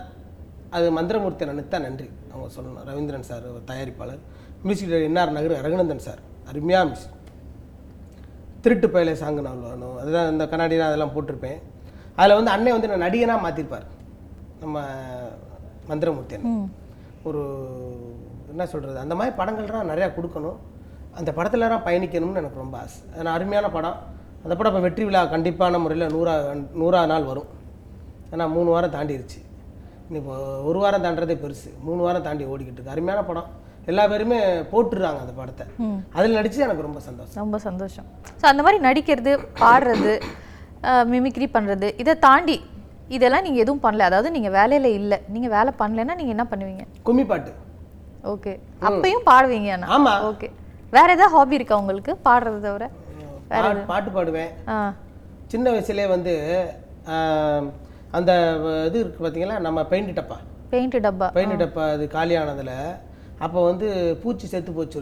அது 0.76 0.86
மந்திரமூர்த்தி 0.98 1.44
அண்ணனுக்கு 1.46 1.74
தான் 1.74 1.86
நன்றி. 1.88 2.08
அவங்க 2.32 2.48
சொல்லணும். 2.56 2.86
ரவீந்திரன் 2.90 3.28
சார் 3.30 3.46
ஒரு 3.54 3.62
தயாரிப்பாளர். 3.72 4.22
மியூசிக் 4.64 4.94
என்ஆர் 5.10 5.36
நகர் 5.38 5.66
ரகுநந்தன் 5.66 6.04
சார் 6.08 6.22
அருமையாக 6.52 6.88
மிஸ் 6.92 7.06
திருட்டு 8.64 8.88
பயலை 8.96 9.14
சாங்கு 9.22 9.46
நான் 9.48 9.62
வேணும் 9.68 9.96
அதுதான் 10.02 10.32
இந்த 10.34 10.46
கண்ணாடி 10.52 10.80
அதெல்லாம் 10.88 11.14
போட்டிருப்பேன். 11.16 11.60
அதில் 12.20 12.38
வந்து 12.40 12.54
அண்ணன் 12.56 12.76
வந்து 12.78 12.92
நான் 12.92 13.06
நடிகனாக 13.08 13.46
மாற்றிருப்பார் 13.46 13.88
நம்ம 14.64 14.80
மந்திரமூர்த்தி 15.92 16.36
அண்ணன் 16.38 16.68
ஒரு 17.30 17.42
என்ன 18.54 18.66
சொல்கிறது 18.74 19.00
அந்த 19.06 19.16
மாதிரி 19.20 19.34
படங்கள்லாம் 19.42 19.92
நிறையா 19.92 20.10
கொடுக்கணும். 20.18 20.60
அந்த 21.20 21.30
படத்துலலாம் 21.38 21.86
பயணிக்கணும்னு 21.88 22.42
எனக்கு 22.42 22.62
ரொம்ப 22.64 22.76
ஆசை. 22.84 23.00
அது 23.14 23.30
அருமையான 23.38 23.70
படம். 23.78 23.98
அந்த 24.44 24.54
படம் 24.58 24.72
இப்போ 24.72 24.84
வெற்றி 24.86 25.04
விழா 25.08 25.22
கண்டிப்பான 25.34 25.80
முறையில் 25.86 26.12
நூறா 26.16 26.34
நூறா 26.82 27.00
நாள் 27.12 27.26
வரும். 27.32 27.50
ஏன்னா 28.34 28.46
மூணு 28.58 28.70
வாரம் 28.76 28.94
தாண்டிடுச்சு 28.98 29.40
இப்போ 30.20 30.36
ஒரு 30.70 30.78
வாரம் 30.84 31.04
தாண்டதே 31.06 31.36
பெருசு. 31.44 31.70
மூணு 31.88 32.02
வாரம் 32.06 32.26
தாண்டி 32.28 32.44
ஓடிக்கிட்டு 32.52 32.80
இருக்கு. 32.80 32.96
அருமையான 32.96 33.22
படம். 33.30 33.50
எல்லா 33.92 34.04
பேருமே 34.12 34.40
போட்டுடுறாங்க 34.72 35.20
அந்த 35.26 35.34
படத்தை. 35.40 35.66
அதில் 36.18 36.38
நடித்து 36.38 36.66
எனக்கு 36.68 36.86
ரொம்ப 36.88 37.00
சந்தோஷம். 37.08 37.38
ரொம்ப 37.44 37.58
சந்தோஷம். 37.68 38.08
ஸோ 38.42 38.46
அந்த 38.52 38.62
மாதிரி 38.66 38.80
நடிக்கிறது 38.88 39.32
பாடுறது 39.64 40.14
மிமிக்ரி 41.14 41.48
பண்ணுறது 41.56 41.90
இதை 42.04 42.14
தாண்டி 42.28 42.58
இதெல்லாம் 43.16 43.46
நீங்கள் 43.46 43.64
எதுவும் 43.64 43.84
பண்ணல. 43.86 44.08
அதாவது 44.10 44.30
நீங்கள் 44.36 44.56
வேலையில் 44.58 44.90
இல்லை. 45.00 45.18
நீங்கள் 45.36 45.54
வேலை 45.58 45.72
பண்ணலைன்னா 45.82 46.16
நீங்கள் 46.20 46.36
என்ன 46.36 46.46
பண்ணுவீங்க? 46.52 46.84
கும்மி 47.08 47.26
பாட்டு. 47.32 47.54
ஓகே. 48.34 48.54
அப்பயும் 48.90 49.28
பாடுவீங்க 49.30 49.78
ஆமாம் 49.98 50.24
ஓகே. 50.32 50.50
வேற 50.94 51.08
ஏதாவது 51.12 51.34
ஹாபி 51.34 51.58
இருக்கா 51.58 51.76
உங்களுக்கு? 51.82 52.12
பாடுறது 52.26 52.60
தவிர? 52.64 52.86
பாட்டு 53.52 53.82
பாட்டு 53.88 54.10
பாடுவேன். 54.12 54.52
ஆ. 54.70 54.78
சின்ன 55.52 55.66
வயசுலேயே 55.74 56.08
வந்து 56.10 56.34
ஆஹ், 57.14 57.66
அந்த 58.14 58.32
இது 58.88 58.98
இருக்குது 58.98 59.24
பார்த்தீங்களா 59.24 59.56
நம்ம 59.60 59.80
பெயிண்ட் 59.92 60.12
டப்பா. 60.18 60.38
பெயிண்ட் 60.72 60.98
டப்பா. 61.06 61.28
பெயிண்ட் 61.30 61.58
டப்பா 61.62 61.84
அது 61.94 62.06
காலியானதில் 62.10 62.76
அப்போ 63.40 63.60
வந்து 63.68 63.88
பூச்சி 64.22 64.48
செத்து 64.48 64.72
போச்சு 64.72 65.00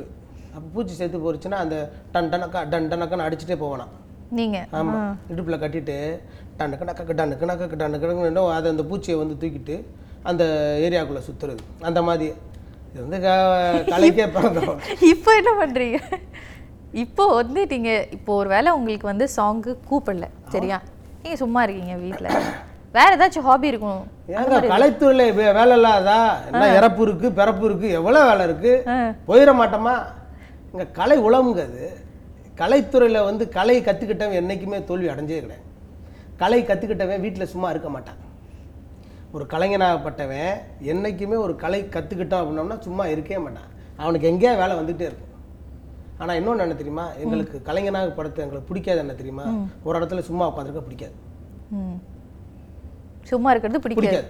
அப்போ 0.50 0.68
பூச்சி 0.76 0.94
செத்து 0.96 1.18
போச்சுன்னா 1.20 1.58
அந்த 1.60 1.76
டன் 2.14 2.30
டனக்கா 2.32 2.60
டன் 2.70 2.90
டனக்கான்னு 2.92 3.26
அடிச்சுட்டே 3.26 3.58
போவேனாம் 3.60 3.92
நீங்கள் 4.32 4.66
ஆமாம் 4.72 5.12
இடுப்பில் 5.32 5.62
கட்டிட்டு 5.62 5.98
டன்னுக்கு 6.58 6.88
நக்க 6.90 7.14
டன்னுக்கு 7.14 7.50
நக்க 7.52 7.76
டன்னுக்கு 7.76 8.08
அதை 8.54 8.70
அந்த 8.72 8.84
பூச்சியை 8.90 9.18
வந்து 9.18 9.38
தூக்கிட்டு 9.42 9.76
அந்த 10.24 10.44
ஏரியாக்குள்ளே 10.86 11.24
சுற்றுறது 11.28 11.62
அந்த 11.84 12.00
மாதிரி 12.02 12.28
இது 12.92 13.02
வந்து 13.04 13.20
க- 13.22 13.84
கலைக்கே 13.92 14.26
பிறந்தோம் 14.28 14.80
இப்போ 15.10 15.32
என்ன 15.36 15.52
பண்றீங்க? 15.60 16.00
இப்போ 16.96 17.24
வந்து 17.34 17.66
நீங்க 17.66 17.90
இப்போ 18.12 18.32
ஒரு 18.36 18.50
வேளை 18.50 18.72
உங்களுக்கு 18.72 19.08
வந்து 19.08 19.26
சாங்கு 19.36 19.72
கூப்பிடல 19.90 20.28
சரியா? 20.50 20.78
நீங்க 21.24 21.38
சும்மா 21.38 21.64
இருக்கீங்க 21.64 21.96
வீட்ல. 21.98 22.28
வேற 22.94 23.10
ஏதாச்சும் 23.16 23.44
ஹாபி 23.44 23.68
இருக்கும்? 23.68 24.00
ஏங்க 24.34 24.60
கலைத்துறையில் 24.72 25.26
வேலை 25.58 25.76
இல்லாதா 25.76 26.20
என்ன 26.48 26.64
இறப்பு 26.74 27.02
இருக்கு 27.04 27.28
பிறப்பு 27.32 27.66
இருக்கு 27.66 27.90
எவ்வளோ 27.92 28.22
வேலை 28.24 28.44
இருக்கு. 28.46 28.72
போயிட 29.26 29.52
மாட்டோமா? 29.54 29.96
இங்கே 30.74 30.88
கலை 30.92 31.18
உலமுங்க 31.20 31.64
அது 31.64 31.86
கலைத்துறையில் 32.58 33.22
வந்து 33.22 33.44
கலையை 33.50 33.82
கற்றுக்கிட்டவன் 33.84 34.34
என்றைக்குமே 34.34 34.80
தோல்வி 34.84 35.08
அடைஞ்சே 35.08 35.40
கிடையாது. 35.40 35.66
கலை 36.38 36.60
கற்றுக்கிட்டவன் 36.64 37.22
வீட்டில் 37.22 37.46
சும்மா 37.46 37.70
இருக்க 37.70 37.90
மாட்டான். 37.90 38.20
ஒரு 39.36 39.46
கலைஞனாகப்பட்டவன் 39.54 40.54
என்னைக்குமே 40.92 41.38
ஒரு 41.46 41.54
கலை 41.64 41.80
கற்றுக்கிட்டான் 41.96 42.42
அப்படின்னோம்னா 42.42 42.78
சும்மா 42.86 43.04
இருக்கவே 43.14 43.40
மாட்டான். 43.46 43.72
அவனுக்கு 44.04 44.30
எங்கேயா 44.32 44.54
வேலை 44.62 44.76
வந்துகிட்டே 44.80 45.08
இருக்கும். 45.10 45.34
ஆனால் 46.22 46.38
இன்னொன்று 46.40 46.64
என்ன 46.66 46.78
தெரியுமா? 46.80 47.06
எங்களுக்கு 47.24 47.58
கலைஞனாக 47.68 48.16
படத்தை 48.18 48.42
எங்களுக்கு 48.46 48.70
பிடிக்காது 48.70 49.02
என்ன 49.04 49.14
தெரியுமா? 49.20 49.46
ஒரு 49.88 49.96
இடத்துல 50.00 50.24
சும்மா 50.30 50.48
உட்காந்துருக்க 50.50 50.84
பிடிக்காது. 50.88 51.16
சும்மா 53.30 53.50
இருக்கிறது 53.54 53.84
பிடிக்காது. 53.86 54.22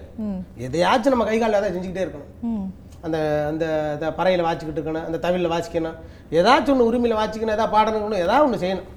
எதையாச்சும் 0.67 1.13
நம்ம 1.13 1.25
கை 1.29 1.37
காலில் 1.39 1.59
ஏதாவது 1.59 1.75
செஞ்சுக்கிட்டே 1.75 2.05
இருக்கணும். 2.05 2.63
அந்த 3.07 3.17
அந்த 3.49 4.05
பறையில் 4.19 4.47
வாசிக்கிட்டு 4.47 4.79
இருக்கணும் 4.79 5.05
அந்த 5.09 5.19
தவிலில் 5.25 5.53
வாசிக்கணும். 5.55 5.97
ஏதாச்சும் 6.39 6.73
ஒன்று 6.73 6.89
உரிமையில் 6.89 7.19
வாசிக்கணும் 7.21 7.57
ஏதாவது 7.57 7.75
பாடணும் 7.75 8.23
ஏதாவது 8.25 8.45
ஒன்று 8.47 8.63
செய்யணும். 8.63 8.89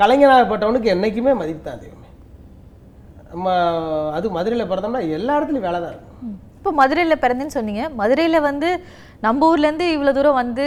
கலைஞனாகப்பட்டவனுக்கு 0.00 0.92
என்றைக்குமே 0.94 1.34
மதிப்பு 1.40 1.64
தான் 1.66 1.82
தெய்வமே. 1.82 2.01
நம்ம 3.32 3.48
அது 4.16 4.26
மதுரையில் 4.30 4.70
பிறந்தோம்னா 4.70 5.02
எல்லா 5.16 5.36
இடத்துலையும் 5.36 5.68
வேலை 5.68 5.78
தான். 5.80 5.92
இருக்கும். 5.94 6.32
இப்போ 6.56 6.70
மதுரையில் 6.78 7.22
பிறந்தேன்னு 7.22 7.56
சொன்னீங்க. 7.56 7.84
மதுரையில் 8.00 8.46
வந்து 8.46 8.68
நம்ம 9.22 9.46
ஊர்லேருந்து 9.48 9.86
இவ்வளோ 9.94 10.12
தூரம் 10.12 10.40
வந்து 10.40 10.64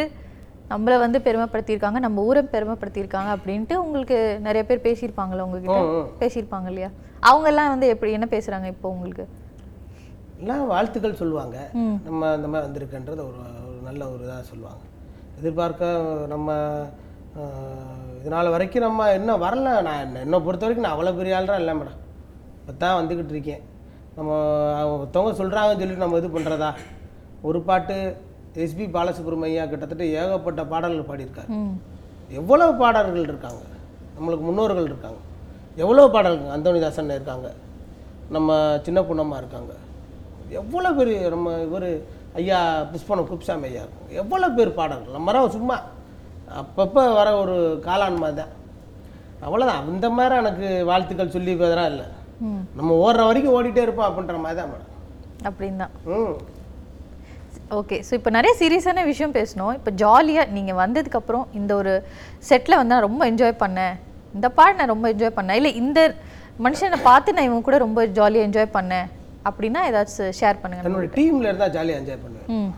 நம்மளை 0.72 0.96
வந்து 1.02 1.18
பெருமைப்படுத்தியிருக்காங்க 1.26 2.00
நம்ம 2.06 2.22
ஊரை 2.24 2.42
பெருமைப்படுத்தியிருக்காங்க 2.54 3.32
அப்படின்ட்டு 3.36 3.76
உங்களுக்கு 3.84 4.18
நிறைய 4.46 4.64
பேர் 4.66 4.86
பேசியிருப்பாங்கல்ல 4.86 5.46
உங்ககிட்ட. 5.46 5.80
பேசியிருப்பாங்க 6.22 6.70
இல்லையா? 6.72 6.90
அவங்கெல்லாம் 7.24 7.72
வந்து 7.74 7.88
எப்படி 7.94 8.12
என்ன 8.12 8.28
பேசுகிறாங்க 8.32 8.68
இப்போ 8.74 8.88
உங்களுக்கு? 8.94 9.26
எல்லாம் 10.40 10.64
வாழ்த்துக்கள் 10.72 11.20
சொல்லுவாங்க. 11.20 11.58
நம்ம 12.08 12.32
அந்த 12.32 12.48
மாதிரி 12.48 12.66
வந்திருக்குன்றது 12.68 13.22
ஒரு 13.28 13.38
ஒரு 13.66 13.80
நல்ல 13.84 14.02
ஒரு 14.10 14.24
இதாக 14.26 14.44
சொல்லுவாங்க. 14.50 14.82
எதிர்பார்க்க 15.40 15.86
நம்ம 16.28 16.50
அஹ், 17.36 17.88
இது 18.18 18.30
நாள் 18.30 18.52
வரைக்கும் 18.52 18.86
நம்ம 18.86 19.08
இன்னும் 19.14 19.42
வரல 19.42 19.70
நான் 19.88 20.04
என்ன 20.04 20.20
என்னை 20.22 20.38
பொறுத்த 20.44 20.66
வரைக்கும் 20.66 20.86
நான் 20.86 20.96
அவ்வளோ 20.96 21.12
பெரிய 21.18 21.38
ஆள்லாம் 21.38 21.62
இல்லை 21.62 21.74
மேடம். 21.74 21.98
இப்போ 22.66 22.74
தான் 22.84 22.98
வந்துக்கிட்டு 23.00 23.34
இருக்கேன். 23.36 23.64
நம்ம 24.16 24.30
அவங்க 24.80 24.94
ஒருத்தவங்க 25.02 25.32
சொல்கிறாங்கன்னு 25.40 25.82
சொல்லிட்டு 25.82 26.04
நம்ம 26.04 26.18
இது 26.18 26.28
பண்ணுறதா 26.36 26.70
ஒரு 27.44 27.62
பாட்டு 27.62 27.96
எஸ்பி 28.64 28.86
பாலசுப்ரமணியா 28.96 29.64
கிட்டத்தட்ட 29.72 30.04
ஏகப்பட்ட 30.20 30.62
பாடல்கள் 30.66 31.10
பாடியிருக்காரு. 31.10 31.50
ம். 31.58 31.74
எவ்வளவு 32.40 32.74
பாடல்கள் 32.76 33.28
இருக்காங்க? 33.32 33.64
நம்மளுக்கு 34.18 34.46
முன்னோர்கள் 34.50 34.90
இருக்காங்க. 34.92 35.20
எவ்வளோ 35.84 36.08
பாடல்கள் 36.16 36.54
அந்தோனிதாசன் 36.56 37.16
இருக்காங்க. 37.18 37.48
நம்ம 38.36 38.80
சின்ன 38.86 39.02
பொண்ணம்மா 39.02 39.38
இருக்காங்க. 39.42 39.74
எவ்வளோ 40.62 40.92
பேர் 40.94 41.14
நம்ம 41.36 41.62
இவர் 41.68 41.90
ஐயா 42.40 42.60
புஷ்பனம் 42.92 43.30
குப்சாமி 43.32 43.68
ஐயா 43.70 43.84
இருக்காங்க. 43.86 44.12
எவ்வளோ 44.24 44.50
பேர் 44.58 44.78
பாடல்கள்? 44.82 45.18
நம்ம 45.20 45.48
சும்மா 45.58 45.78
அப்பப்போ 46.62 47.04
வர 47.20 47.28
ஒரு 47.44 47.56
காளான் 47.88 48.22
மாதிரி 48.24 48.38
தான். 48.42 48.54
அவ்வளோதான் 49.46 49.88
இந்த 49.94 50.10
மாதிரி 50.10 50.36
எனக்கு 50.36 50.86
வாழ்த்துக்கள் 50.90 51.36
சொல்லி 51.38 51.52
இதெல்லாம் 51.52 51.92
இல்லை. 51.94 52.06
நம்ம 52.78 52.92
ஓடுற 53.06 53.22
வரைக்கும் 53.28 53.56
ஓடிட்டே 53.58 53.82
இருப்போம் 53.86 54.08
அப்படின்ற 54.10 54.38
மாதிரி 54.44 54.60
தான் 54.62 54.72
மேடம். 54.74 54.92
அப்படின்னு 55.48 55.86
ம். 56.16 56.36
ஓகே 57.80 57.98
ஸோ 58.08 58.14
இப்போ 58.20 58.32
நிறைய 58.38 58.54
சீரியஸான 58.62 59.04
விஷயம் 59.12 59.36
பேசணும். 59.38 59.74
இப்போ 59.80 59.92
ஜாலியாக 60.02 60.54
நீங்கள் 60.58 60.80
வந்ததுக்கப்புறம் 60.84 61.46
இந்த 61.60 61.72
ஒரு 61.82 61.94
செட்டில் 62.50 62.80
வந்து 62.80 62.96
நான் 62.96 63.08
ரொம்ப 63.10 63.24
என்ஜாய் 63.32 63.62
பண்ணேன். 63.64 63.96
இந்த 64.38 64.48
பாட் 64.58 64.80
நான் 64.80 64.94
ரொம்ப 64.94 65.08
என்ஜாய் 65.14 65.38
பண்ணேன். 65.38 65.60
இல்லை 65.62 65.72
இந்த 65.84 66.00
மனுஷனை 66.66 67.00
பார்த்து 67.10 67.36
நான் 67.38 67.48
இவங்க 67.50 67.64
கூட 67.70 67.78
ரொம்ப 67.86 68.02
ஜாலியாக 68.20 68.48
என்ஜாய் 68.50 68.76
பண்ணேன். 68.78 69.08
அப்படின்னா 69.50 69.82
ஏதாச்சும் 69.90 70.36
ஷேர் 70.42 70.62
பண்ணுங்க 70.62 70.84
என்னோட 70.84 71.10
டீமில் 71.18 71.50
இருந்தால் 71.50 71.74
ஜாலியாக 71.78 72.02
என்ஜாய் 72.02 72.22
பண்ணுவேன். 72.26 72.70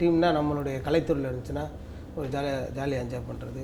டீம்னா 0.00 0.30
நம்மளுடைய 0.38 0.76
கலைத்துறையில் 0.86 1.28
இருந்துச்சுன்னா 1.30 1.64
ஒரு 2.18 2.28
ஜாலியாக 2.34 2.62
ஜாலியாக 2.78 3.04
என்ஜாய் 3.04 3.28
பண்ணுறது 3.30 3.62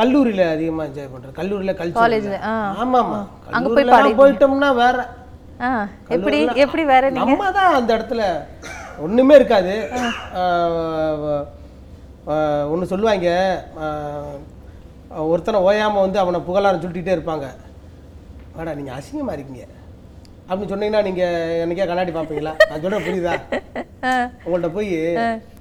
கல்லூரியில் 0.00 0.42
அதிகமாக 0.54 0.88
என்ஜாய் 0.88 1.12
பண்ணுறது 1.12 1.38
கல்லூரியில் 1.38 1.78
கல்ச்சர். 1.78 2.42
ஆமாம். 2.50 2.74
ஆமாம் 2.82 3.28
அங்க 3.58 3.68
போய் 3.76 4.18
போயிட்டோம்னா 4.20 4.70
வேற. 4.82 4.98
எப்படி 6.16 6.38
எப்படி 6.64 6.82
வேற 6.92 7.04
நம்ம 7.20 7.50
தான் 7.60 7.76
அந்த 7.78 7.90
இடத்துல. 7.96 8.24
ஒன்றுமே 9.06 9.34
இருக்காது. 9.38 9.74
ஒன்று 12.72 12.92
சொல்லுவாங்க. 12.92 13.28
ஒருத்தனை 15.32 15.58
ஓயாமல் 15.66 16.04
வந்து 16.04 16.18
அவனை 16.22 16.38
புகழாரம் 16.46 16.84
சொல்லிட்டே 16.84 17.16
இருப்பாங்க. 17.16 17.46
வாடா 18.56 18.72
நீங்கள் 18.78 18.96
அசிங்கமாக 18.98 19.36
இருக்கீங்க. 19.36 19.64
அப்படின்னு 20.48 20.72
சொன்னீங்கன்னா 20.72 21.02
நீங்கள் 21.08 21.60
என்னைக்கே 21.62 21.86
கண்ணாடி 21.88 22.12
பார்ப்பீங்களா? 22.16 22.52
நான் 22.68 22.82
சொல்ல 22.84 22.98
புரியுதா? 23.06 23.34
உங்கள்கிட்ட 24.44 24.70
போய் 24.76 24.92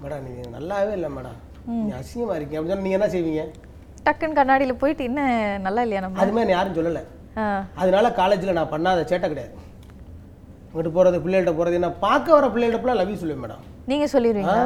மேடம் 0.02 0.26
நீங்கள் 0.28 0.54
நல்லாவே 0.58 0.94
இல்லை 0.98 1.10
மேடம். 1.16 1.40
நீங்கள் 1.80 2.00
அசிங்கமாக 2.02 2.38
இருக்கீங்க. 2.38 2.60
அப்படின்னு 2.60 2.74
சொன்னா 2.74 2.88
நீங்கள் 2.88 3.02
என்ன 3.02 3.10
செய்வீங்க? 3.16 3.46
டக்குன்னு 4.08 4.40
கண்ணாடியில் 4.40 4.82
போயிட்டு 4.82 5.04
என்ன 5.10 5.22
நல்லா 5.68 5.84
இல்லையா 5.86 6.02
நம்ம? 6.06 6.22
அது 6.24 6.36
மாதிரி 6.38 6.54
யாரும் 6.58 6.78
சொல்லலை. 6.80 7.04
அதனால 7.82 8.06
காலேஜில் 8.20 8.58
நான் 8.60 8.74
பண்ணாத 8.76 9.00
சேட்டை 9.12 9.28
கிடையாது. 9.32 9.54
அங்கிட்டு 10.70 10.92
போகிறது 10.98 11.18
பிள்ளைகள்ட்ட 11.26 11.54
போகிறது 11.58 11.84
நான் 11.86 12.00
பார்க்க 12.06 12.36
வர 12.38 12.46
பிள்ளைகள்ட்ட 12.54 12.82
ஃபுல்லாக 12.82 13.00
லவ் 13.02 13.12
யூ 13.14 13.18
சொல்லுவேன் 13.24 13.44
மேடம். 13.44 13.64
நீங்கள் 13.92 14.12
சொல்லிடுவீங்களா? 14.14 14.64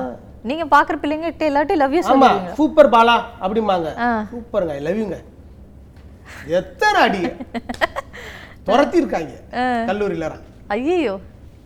நீங்கள் 0.49 0.69
பார்க்குற 0.75 0.95
பிள்ளைங்கிட்ட 1.03 1.43
எல்லாட்டையும் 1.49 1.81
லவ் 1.83 1.95
யூ 1.97 2.01
சொல்லுவீங்க 2.09 2.53
சூப்பர் 2.59 2.91
பாலா 2.95 3.15
அப்படிம்பாங்க. 3.45 3.89
சூப்பருங்க 4.31 4.75
ஐ 4.77 4.81
லவ் 4.87 5.01
யூங்க 5.03 5.19
எத்தனை 6.59 6.99
அடி? 7.07 7.21
துரத்தி 8.67 8.97
இருக்காங்க 9.01 9.33
கல்லூரியில 9.89 10.25
ஐயோ 10.75 11.13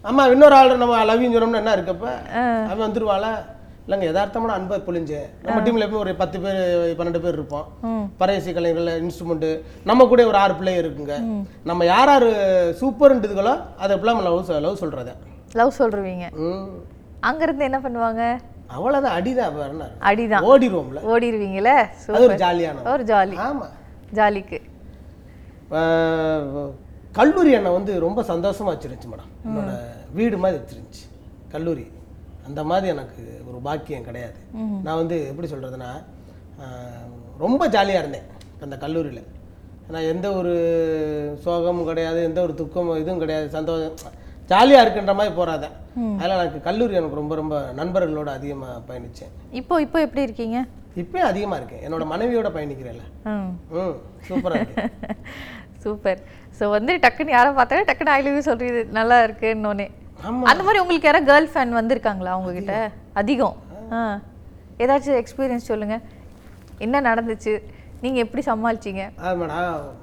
ஆமா 0.09 0.23
இன்னொரு 0.33 0.55
ஆள் 0.59 0.79
நம்ம 0.81 1.03
லவ் 1.09 1.23
யூ 1.23 1.29
சொன்னோம்னா 1.33 1.61
என்ன 1.63 1.75
இருக்கப்ப 1.77 2.05
அவன் 2.71 2.85
வந்துருவாள? 2.85 3.25
இல்லைங்க 3.87 4.05
யதார்த்தமான 4.09 4.53
அன்பை 4.57 4.77
பொழிஞ்சேன் 4.85 5.27
நம்ம 5.45 5.57
டீம்ல 5.65 5.85
எப்பவும் 5.85 6.03
ஒரு 6.03 6.13
பத்து 6.21 6.37
பேர் 6.43 6.59
பன்னெண்டு 6.99 7.21
பேர் 7.25 7.37
இருப்போம். 7.37 7.65
ம் 7.89 8.05
பறையசி 8.19 8.53
கலைஞர்கள் 8.55 9.03
இன்ஸ்ட்ருமெண்ட்டு 9.03 9.49
நம்ம 9.89 10.05
கூட 10.11 10.21
ஒரு 10.31 10.37
ஆறு 10.43 10.53
பிள்ளைங்க 10.59 10.81
இருக்குங்க. 10.83 11.15
நம்ம 11.69 11.85
யார் 11.93 12.11
யார் 12.13 12.27
சூப்பர்ன்றதுகளோ 12.81 13.53
அதை 13.83 13.97
ஃபுல்லாக 13.97 14.25
லவ் 14.27 14.51
லவ் 14.67 14.81
சொல்கிறத 14.83 15.13
லவ் 15.59 15.77
சொல்றீங்க 15.79 16.27
அங்கேருந்து 17.29 17.67
என்ன 17.69 17.79
பண்ணுவாங்க? 17.85 18.23
அவ்வளோதான் 18.75 19.15
அடிதான் 19.17 19.59
அடிதான். 20.09 20.45
ஓடிடுவோம்ல 20.51 21.01
ஓடிடுவீங்களே 21.13 21.75
ஒரு 22.23 22.35
ஜாலியான 22.43 22.85
ஒரு 22.93 23.03
ஜாலி. 23.11 23.37
ஆமா. 23.47 23.67
ஜாலிக்கு. 24.19 24.57
கல்லூரி 27.19 27.51
என்னை 27.57 27.71
வந்து 27.77 27.91
ரொம்ப 28.05 28.21
சந்தோஷமா 28.31 28.71
வச்சிருந்துச்சு 28.73 29.11
மேடம். 29.11 29.29
என்னோட 29.47 29.71
வீடு 30.17 30.37
மாதிரி 30.43 30.57
வச்சிருந்துச்சு. 30.61 31.05
கல்லூரி. 31.53 31.85
அந்த 32.47 32.61
மாதிரி 32.69 32.87
எனக்கு 32.95 33.21
ஒரு 33.49 33.59
பாக்கியம் 33.67 34.07
கிடையாது. 34.09 34.37
நான் 34.85 34.99
வந்து 35.01 35.17
எப்படி 35.31 35.47
சொல்றதுன்னா 35.53 35.89
ஆஹ் 36.65 37.07
ரொம்ப 37.43 37.63
ஜாலியாக 37.75 38.01
இருந்தேன் 38.03 38.27
அந்த 38.65 38.75
கல்லூரியில். 38.83 39.23
நான் 39.93 40.09
எந்த 40.11 40.27
ஒரு 40.39 40.53
சோகமும் 41.45 41.89
கிடையாது 41.89 42.19
எந்த 42.29 42.39
ஒரு 42.45 42.53
துக்கமும் 42.61 43.01
இதுவும் 43.01 43.23
கிடையாது 43.23 43.47
சந்தோஷம். 43.57 43.97
ஜாலியாக 44.51 44.83
இருக்குன்ற 44.85 45.13
மாதிரி 45.19 45.33
போறாதேன் 45.39 45.75
அதனால் 46.19 46.41
எனக்கு 46.41 46.61
கல்லூரி 46.67 46.93
எனக்கு 46.99 47.19
ரொம்ப 47.19 47.33
ரொம்ப 47.41 47.55
நண்பர்களோட 47.79 48.29
அதிகமாக 48.39 48.81
பயணித்தேன் 48.89 49.33
இப்போ 49.59 49.75
இப்போ 49.85 49.97
எப்படி 50.05 50.25
இருக்கீங்க? 50.27 50.57
இப்பயும் 51.01 51.29
அதிகமாக 51.31 51.59
இருக்கேன். 51.59 51.83
என்னோட 51.85 52.03
மனைவியோட 52.11 52.49
பயணிக்கிறேன்ல. 52.57 53.05
ம் 53.77 53.95
சூப்பராக 54.27 54.61
இருக்கு. 54.65 54.83
சூப்பர். 55.83 56.19
ஸோ 56.59 56.65
வந்து 56.75 56.91
டக்குன்னு 57.03 57.35
யாரை 57.35 57.49
பார்த்தாலும் 57.57 57.87
டக்குன்னு 57.89 58.13
ஐ 58.17 58.21
லவ் 58.25 58.37
யூ 58.37 58.43
சொல்றது 58.49 58.81
நல்லா 58.99 59.17
இருக்குன்னொன்னே. 59.25 59.87
அந்த 60.25 60.63
மாதிரி 60.63 60.79
உங்களுக்கு 60.79 61.07
யாராவது 61.07 61.31
கேர்ள் 61.31 61.51
ஃபேன் 61.53 61.75
வந்திருக்காங்களா 61.75 62.31
உங்ககிட்ட? 62.33 62.91
அதிகம். 63.13 63.55
ஆ. 63.91 64.19
ஏதாச்சும் 64.77 65.23
எக்ஸ்பீரியன்ஸ் 65.23 65.69
சொல்லுங்க. 65.71 66.01
என்ன 66.77 67.01
நடந்துச்சு? 67.01 67.61
நீங்க 68.01 68.19
எப்படி 68.19 68.43
சமாளிச்சீங்க? 68.45 69.03
அது 69.17 69.45
மேடம் 69.45 69.93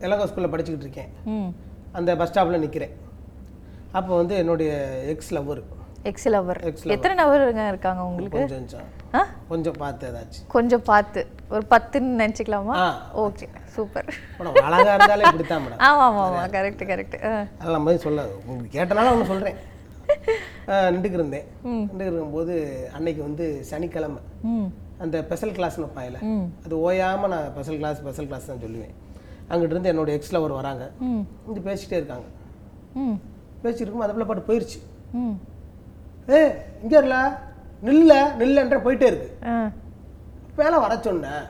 இலங்கை 0.00 0.26
ஸ்கூலில் 0.26 0.52
படிச்சுக்கிட்டு 0.52 0.86
இருக்கேன். 0.86 1.10
ம். 1.24 1.50
அந்த 1.92 2.16
பஸ் 2.16 2.32
ஸ்டாப்பில் 2.32 2.58
நிற்கிறேன் 2.58 2.94
அப்போ 3.92 4.16
வந்து 4.16 4.36
என்னுடைய 4.36 4.72
எக்ஸ் 5.06 5.34
லவ்வர் 5.34 5.62
எக்ஸ் 6.02 6.28
லவர் 6.28 6.58
எத்தனை 6.84 7.24
நபருங்க 7.24 7.68
இருக்காங்க 7.68 8.02
உங்களுக்கு? 8.04 8.38
கொஞ்சம் 8.38 8.86
கொஞ்சம். 9.48 9.74
பார்த்து 9.78 10.04
ஏதாச்சும். 10.10 10.46
கொஞ்சம் 10.46 10.82
பார்த்து. 10.82 11.20
ஒரு 11.48 11.64
பத்துன்னு 11.70 12.20
நினச்சிக்கலாமா? 12.22 12.74
Okay 13.14 13.46
super. 13.64 14.08
அழகாக 14.62 14.94
இருந்தாலே 14.94 15.24
இப்படித்தான் 15.24 15.62
மேடம் 15.62 15.78
ஆமாம் 15.78 16.00
ஆமாம் 16.00 16.24
ஆமாம் 16.26 16.50
கரெக்ட் 16.50 16.84
கரெக்ட் 16.90 17.16
அதெல்லாம் 17.58 17.86
எதுவும் 17.86 17.98
சொல்ல 17.98 18.26
உங்களுக்கு 18.46 18.78
கேட்டனால 18.78 19.12
ஒன்று 19.12 19.26
சொல்கிறேன் 19.26 19.58
நின்றுக்கு 20.90 21.18
இருந்தேன். 21.18 21.46
நின்றுக்கு 21.64 22.10
இருக்கும்போது 22.10 22.54
அன்னைக்கு 22.92 23.22
வந்து 23.22 23.64
சனிக்கிழமை. 23.64 24.22
அந்த 24.98 25.22
ஸ்பெஷல் 25.22 25.50
கிளாஸ்னு 25.50 25.84
வைப்பாங்கல்ல. 25.84 26.18
ம். 26.30 26.46
அது 26.64 26.78
ஓயாமல் 26.78 27.28
நான் 27.28 27.50
ஸ்பெஷல் 27.50 27.76
கிளாஸ் 27.76 27.98
ஸ்பெஷல் 27.98 28.26
கிளாஸ் 28.26 28.46
தான் 28.46 28.56
சொல்லுவேன். 28.56 28.94
அங்கிட்டு 29.50 29.74
இருந்து 29.74 29.92
என்னோட 29.92 30.08
எக்ஸ் 30.08 30.34
லவர் 30.36 30.52
வராங்க. 30.52 30.90
ம். 31.00 31.22
வந்து 31.46 31.60
பேசிட்டே 31.60 31.92
இருக்காங்க. 31.92 32.26
பேசிட்டு 33.62 33.82
இருக்கும்போது 33.82 34.06
அந்த 34.06 34.16
பிள்ளை 34.16 34.28
பாட்டு 34.28 34.48
போயிடுச்சு 34.50 34.78
ஏ 36.28 36.40
இங்கே 36.82 36.98
இல்ல 37.04 37.16
நில்ல 37.82 38.12
நில்லன்ற 38.40 38.78
போயிட்டே 38.84 39.06
இருக்கு. 39.10 39.28
மேலே 40.58 40.76
வர 40.84 40.94
சொன்னேன் 41.06 41.44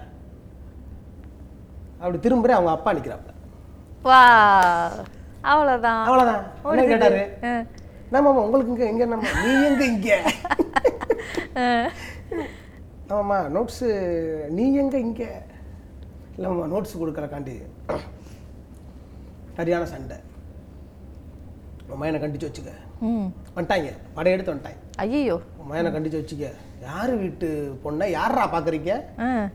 அப்படி 2.00 2.19
திரும்புறேன் 2.19 2.59
அவங்க 2.59 2.73
அப்பா 2.75 2.91
நிற்கிறாப்புல 2.93 3.33
வா 4.05 4.21
அவ்வளோதான் 5.50 6.03
அவ்வளோதான் 6.07 6.43
என்ன 6.73 6.85
கேட்டாரு? 6.93 7.21
என்னம்மா 8.07 8.31
உங்களுக்கு 8.45 8.73
இங்கே 8.75 8.87
எங்கே 8.93 9.07
நம்ம 9.07 9.33
நீ 9.45 9.53
எங்க 9.69 9.83
இங்கே? 9.93 10.17
ஆமாம்மா 13.11 13.39
நோட்ஸு 13.57 13.89
நீ 14.57 14.65
எங்க 14.83 14.97
இங்கே? 15.07 15.31
இல்லைம்மா 16.37 16.67
நோட்ஸ் 16.73 17.00
கொடுக்குறக்காண்டி. 17.00 17.55
சரியான 19.57 19.87
சண்டை. 19.87 20.17
உன் 21.90 22.00
மயனை 22.00 22.18
கண்டிச்சு 22.23 22.49
வச்சுக்க. 22.49 22.73
வந்துட்டாங்க. 23.54 23.90
படையெடுத்து 24.16 24.52
வந்துட்டாங்க. 24.52 24.80
ஐயோ 25.04 25.37
உன் 25.59 25.68
மயனை 25.70 25.90
கண்டிச்சு 25.94 26.20
வச்சுக்க. 26.20 26.49
யார் 26.88 27.12
வீட்டு 27.23 27.49
பொண்ணை 27.85 28.06
யாரா 28.18 28.44
பார்க்குறீங்க 28.54 28.90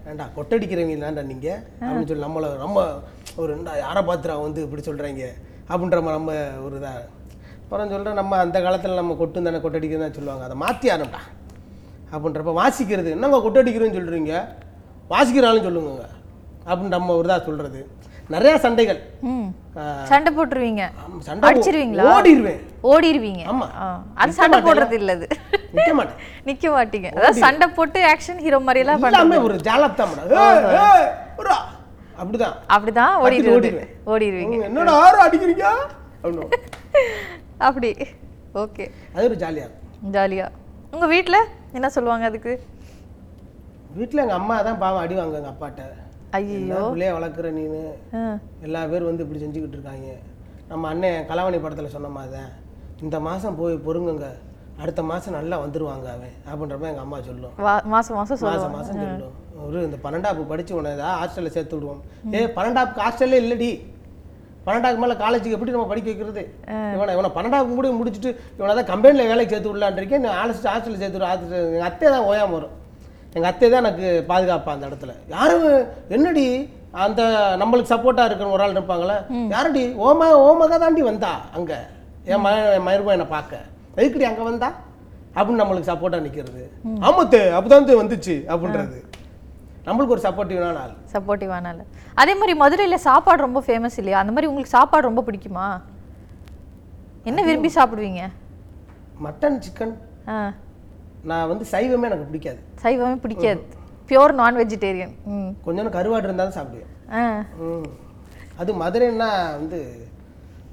ஏண்டா 0.09 0.25
கொட்டடிக்கிறவங்க 0.37 0.97
தான்டா 1.03 1.23
நீங்க? 1.31 1.49
அப்படின்னு 1.85 2.09
சொல்லி 2.11 2.25
நம்மளை 2.27 2.49
நம்ம 2.63 2.85
ஒரு 3.41 3.53
யாரை 3.85 4.03
பார்த்துடா 4.09 4.35
வந்து 4.45 4.61
இப்படி 4.67 4.83
சொல்றாங்க? 4.89 5.25
அப்படின்ற 5.69 5.99
மாதிரி 6.05 6.17
நம்ம 6.19 6.33
ஒரு 6.65 6.77
இதா 6.81 6.93
அப்புறம் 7.63 7.91
சொல்கிறேன் 7.93 8.19
நம்ம 8.21 8.37
அந்த 8.45 8.57
காலத்தில் 8.65 8.99
நம்ம 9.01 9.15
கொட்டு 9.21 9.45
தானே 9.47 9.59
கொட்டடிக்கிறதா 9.63 10.09
சொல்லுவாங்க. 10.17 10.43
அதை 10.47 10.57
மாற்றி 10.63 10.87
ஆரம்பிட்டா 10.95 11.21
அப்படின்றப்ப 12.13 12.53
வாசிக்கிறது 12.61 13.09
என்னங்க 13.15 13.37
கொட்டடிக்கிறேன்னு 13.45 13.97
சொல்கிறீங்க 13.99 14.33
வாசிக்கிறாலும் 15.13 15.67
சொல்லுங்க 15.67 16.05
அப்படின்னு 16.67 16.95
நம்ம 16.97 17.15
ஒரு 17.19 17.27
இதாக 17.29 17.41
சொல்கிறது 17.47 17.81
நிறையா 18.33 18.55
சண்டைகள். 18.65 18.99
சண்டை 20.09 20.29
போட்டுருவீங்க. 20.35 20.83
அடிச்சிருவீங்களா? 21.47 22.03
ஓடிடுவேன் 22.15 22.61
ஓடிடுவீங்க 22.91 23.43
ஆமா. 23.51 23.67
அது 24.21 24.37
சண்டை 24.39 24.59
போடுறது 24.67 24.95
இல்ல 24.99 25.13
அது 25.17 25.27
நிற்க 25.77 25.93
மாட்டேன். 25.97 26.19
நிக்க 26.49 26.65
மாட்டீங்க. 26.75 27.09
அதாவது 27.17 27.43
சண்டை 27.45 27.67
போட்டு 27.77 28.01
ஆக்ஷன் 28.11 28.41
ஹீரோ 28.45 28.59
மாதிரி 28.67 28.83
எல்லாம் 28.83 29.01
பண்ண 29.03 29.13
எல்லாமே 29.13 29.39
ஒரு 29.47 29.57
ஜாலத்தான் 29.67 30.13
அப்படிதான். 32.21 32.55
அப்படிதான் 32.73 33.15
ஓடிடுவேன். 33.23 33.89
ஓடிடுவீங்க. 34.11 34.57
என்னடா 34.67 34.93
ஆறு 35.05 35.17
அடிக்கிறீங்க? 35.25 35.65
அப்படி. 37.67 37.89
ஓகே. 38.63 38.85
அது 39.15 39.25
ஒரு 39.29 39.37
இருக்கும். 39.65 40.13
ஜாலியா. 40.15 40.47
உங்க 40.93 41.05
வீட்ல 41.13 41.37
என்ன 41.77 41.87
சொல்லுவாங்க 41.95 42.25
அதுக்கு? 42.31 42.53
வீட்டில் 43.97 44.23
எங்கள் 44.23 44.39
அம்மா 44.41 44.55
தான் 44.67 44.81
பாவம் 44.83 45.03
அடி 45.03 45.15
வாங்க 45.19 45.39
எங்கள் 45.41 45.53
அப்பாட்ட. 45.53 45.83
ஐயோ 46.35 46.79
பிள்ளைய 46.93 47.11
வளர்க்குற 47.17 47.47
நீனு? 47.57 47.81
எல்லா 48.65 48.81
பேர் 48.91 49.09
வந்து 49.09 49.23
இப்படி 49.25 49.41
செஞ்சுக்கிட்டு 49.43 49.77
இருக்காங்க. 49.77 50.09
நம்ம 50.71 50.87
அண்ணன் 50.91 51.25
கலாவணி 51.29 51.57
படத்தில் 51.63 51.95
சொன்ன 51.95 52.11
மாதிரி 52.17 52.43
இந்த 53.05 53.17
மாதம் 53.27 53.57
போய் 53.61 53.83
பொறுங்குங்க. 53.87 54.27
அடுத்த 54.83 55.01
மாதம் 55.09 55.35
நல்லா 55.37 55.55
வந்துருவாங்க 55.63 56.07
அவன் 56.13 56.35
அப்படின்றப்ப 56.49 56.87
எங்கள் 56.91 57.05
அம்மா 57.05 57.17
சொல்லும். 57.27 57.53
மாசம் 57.93 58.15
சொல்லுவாங்க. 58.29 58.53
மாதம் 58.53 58.73
மாதம் 58.77 59.01
சொல்லும். 59.01 59.35
ஒரு 59.65 59.79
இந்த 59.87 59.97
பன்னெண்டாப்பு 60.05 60.43
படிச்சு 60.51 60.73
உன 60.77 60.93
ஏதாவது 60.95 61.19
ஹாஸ்டலில் 61.19 61.55
சேர்த்து 61.57 61.77
விடுவோம். 61.77 62.01
ஏ 62.35 62.39
பன்னெண்டாப்புக்கு 62.57 63.03
ஹாஸ்டல்லே 63.05 63.41
இல்லடி. 63.43 63.69
பன்னெண்டாக்கு 64.65 65.01
மேலே 65.03 65.15
காலேஜுக்கு 65.23 65.57
எப்படி 65.57 65.73
நம்ம 65.75 65.89
படிக்க 65.91 66.07
வைக்கிறது? 66.11 66.43
இவனை 66.95 67.13
இவனை 67.17 67.29
பன்னெண்டாப்பு 67.37 67.77
கூட 67.79 67.91
முடிச்சுட்டு 67.99 68.31
இவனை 68.57 68.73
தான் 68.79 68.89
கம்பெனியில் 68.91 69.29
வேலைக்கு 69.31 69.53
சேர்த்து 69.53 69.71
விடலான் 69.71 70.01
இருக்கேன். 70.01 70.25
நான் 70.27 70.39
ஹாஸ்டல் 70.41 70.73
ஹாஸ்டலில் 70.73 71.01
சேர்த்து 71.03 71.19
விட. 71.19 71.29
எங்கள் 71.67 71.87
அத்தை 71.89 72.09
தான் 72.15 72.27
ஓயாம 72.31 72.53
வரும். 72.57 72.75
எங்கள் 73.35 73.49
அத்தை 73.49 73.67
தான் 73.67 73.83
எனக்கு 73.83 74.07
பாதுகாப்பா 74.29 74.73
அந்த 74.75 74.85
இடத்துல. 74.89 75.13
யாரும் 75.33 75.65
என்னடி 76.09 76.45
அந்த 77.05 77.21
நம்மளுக்கு 77.61 77.93
சப்போர்ட்டாக 77.93 78.27
இருக்கிற 78.29 78.49
ஒரு 78.49 78.63
ஆள் 78.65 78.75
இருப்பாங்களே 78.75 79.17
யாரடி? 79.53 79.83
ஓம 80.05 80.27
ஓமகா 80.45 80.77
தாண்டி 80.77 81.01
வந்தா 81.09 81.31
அங்கே? 81.57 81.79
என் 82.31 82.43
ம 82.45 82.49
மயிருமா 82.85 83.15
என்னை 83.15 83.27
பார்க்க. 83.33 83.59
எதுக்குடி 83.97 84.27
அங்கே 84.29 84.45
வந்தா? 84.49 84.69
அப்படின்னு 85.35 85.61
நம்மளுக்கு 85.61 85.91
சப்போர்ட்டாக 85.91 86.25
நிற்கிறது 86.25 86.63
ஆமத்து 87.07 87.41
அப்பதான் 87.57 88.01
வந்துச்சு 88.01 88.35
அப்படின்றது. 88.53 88.99
நம்மளுக்கு 89.87 90.15
ஒரு 90.15 90.23
சப்போர்ட்டிவான 90.27 90.79
ஆள். 90.83 90.93
சப்போர்ட்டிவானால 91.13 91.81
அதே 92.17 92.33
மாதிரி 92.39 92.53
மதுரையில 92.61 92.97
சாப்பாடு 93.07 93.45
ரொம்ப 93.47 93.59
ஃபேமஸ் 93.67 93.97
இல்லையா? 94.01 94.19
அந்த 94.21 94.33
மாதிரி 94.35 94.49
உங்களுக்கு 94.51 94.75
சாப்பாடு 94.77 95.09
ரொம்ப 95.09 95.23
பிடிக்குமா? 95.27 95.67
என்ன 97.25 97.39
விரும்பி 97.47 97.69
சாப்பிடுவீங்க? 97.77 98.23
மட்டன் 99.25 99.59
சிக்கன் 99.65 99.93
ஆ. 100.29 100.37
நான் 101.29 101.49
வந்து 101.51 101.65
சைவமே 101.73 102.07
எனக்கு 102.09 102.27
பிடிக்காது. 102.31 102.59
சைவமே 102.83 103.15
பிடிக்காது. 103.25 103.61
பியோர் 104.09 104.39
நான் 104.41 104.59
வெஜிடேரியன் 104.61 105.13
கொஞ்சம் 105.67 105.95
கருவாடு 105.97 106.27
இருந்தாலும் 106.27 106.57
சாப்பிடுவேன். 106.57 106.91
அது 108.61 108.71
மதுரைன்னா 108.81 109.29
வந்து 109.59 109.79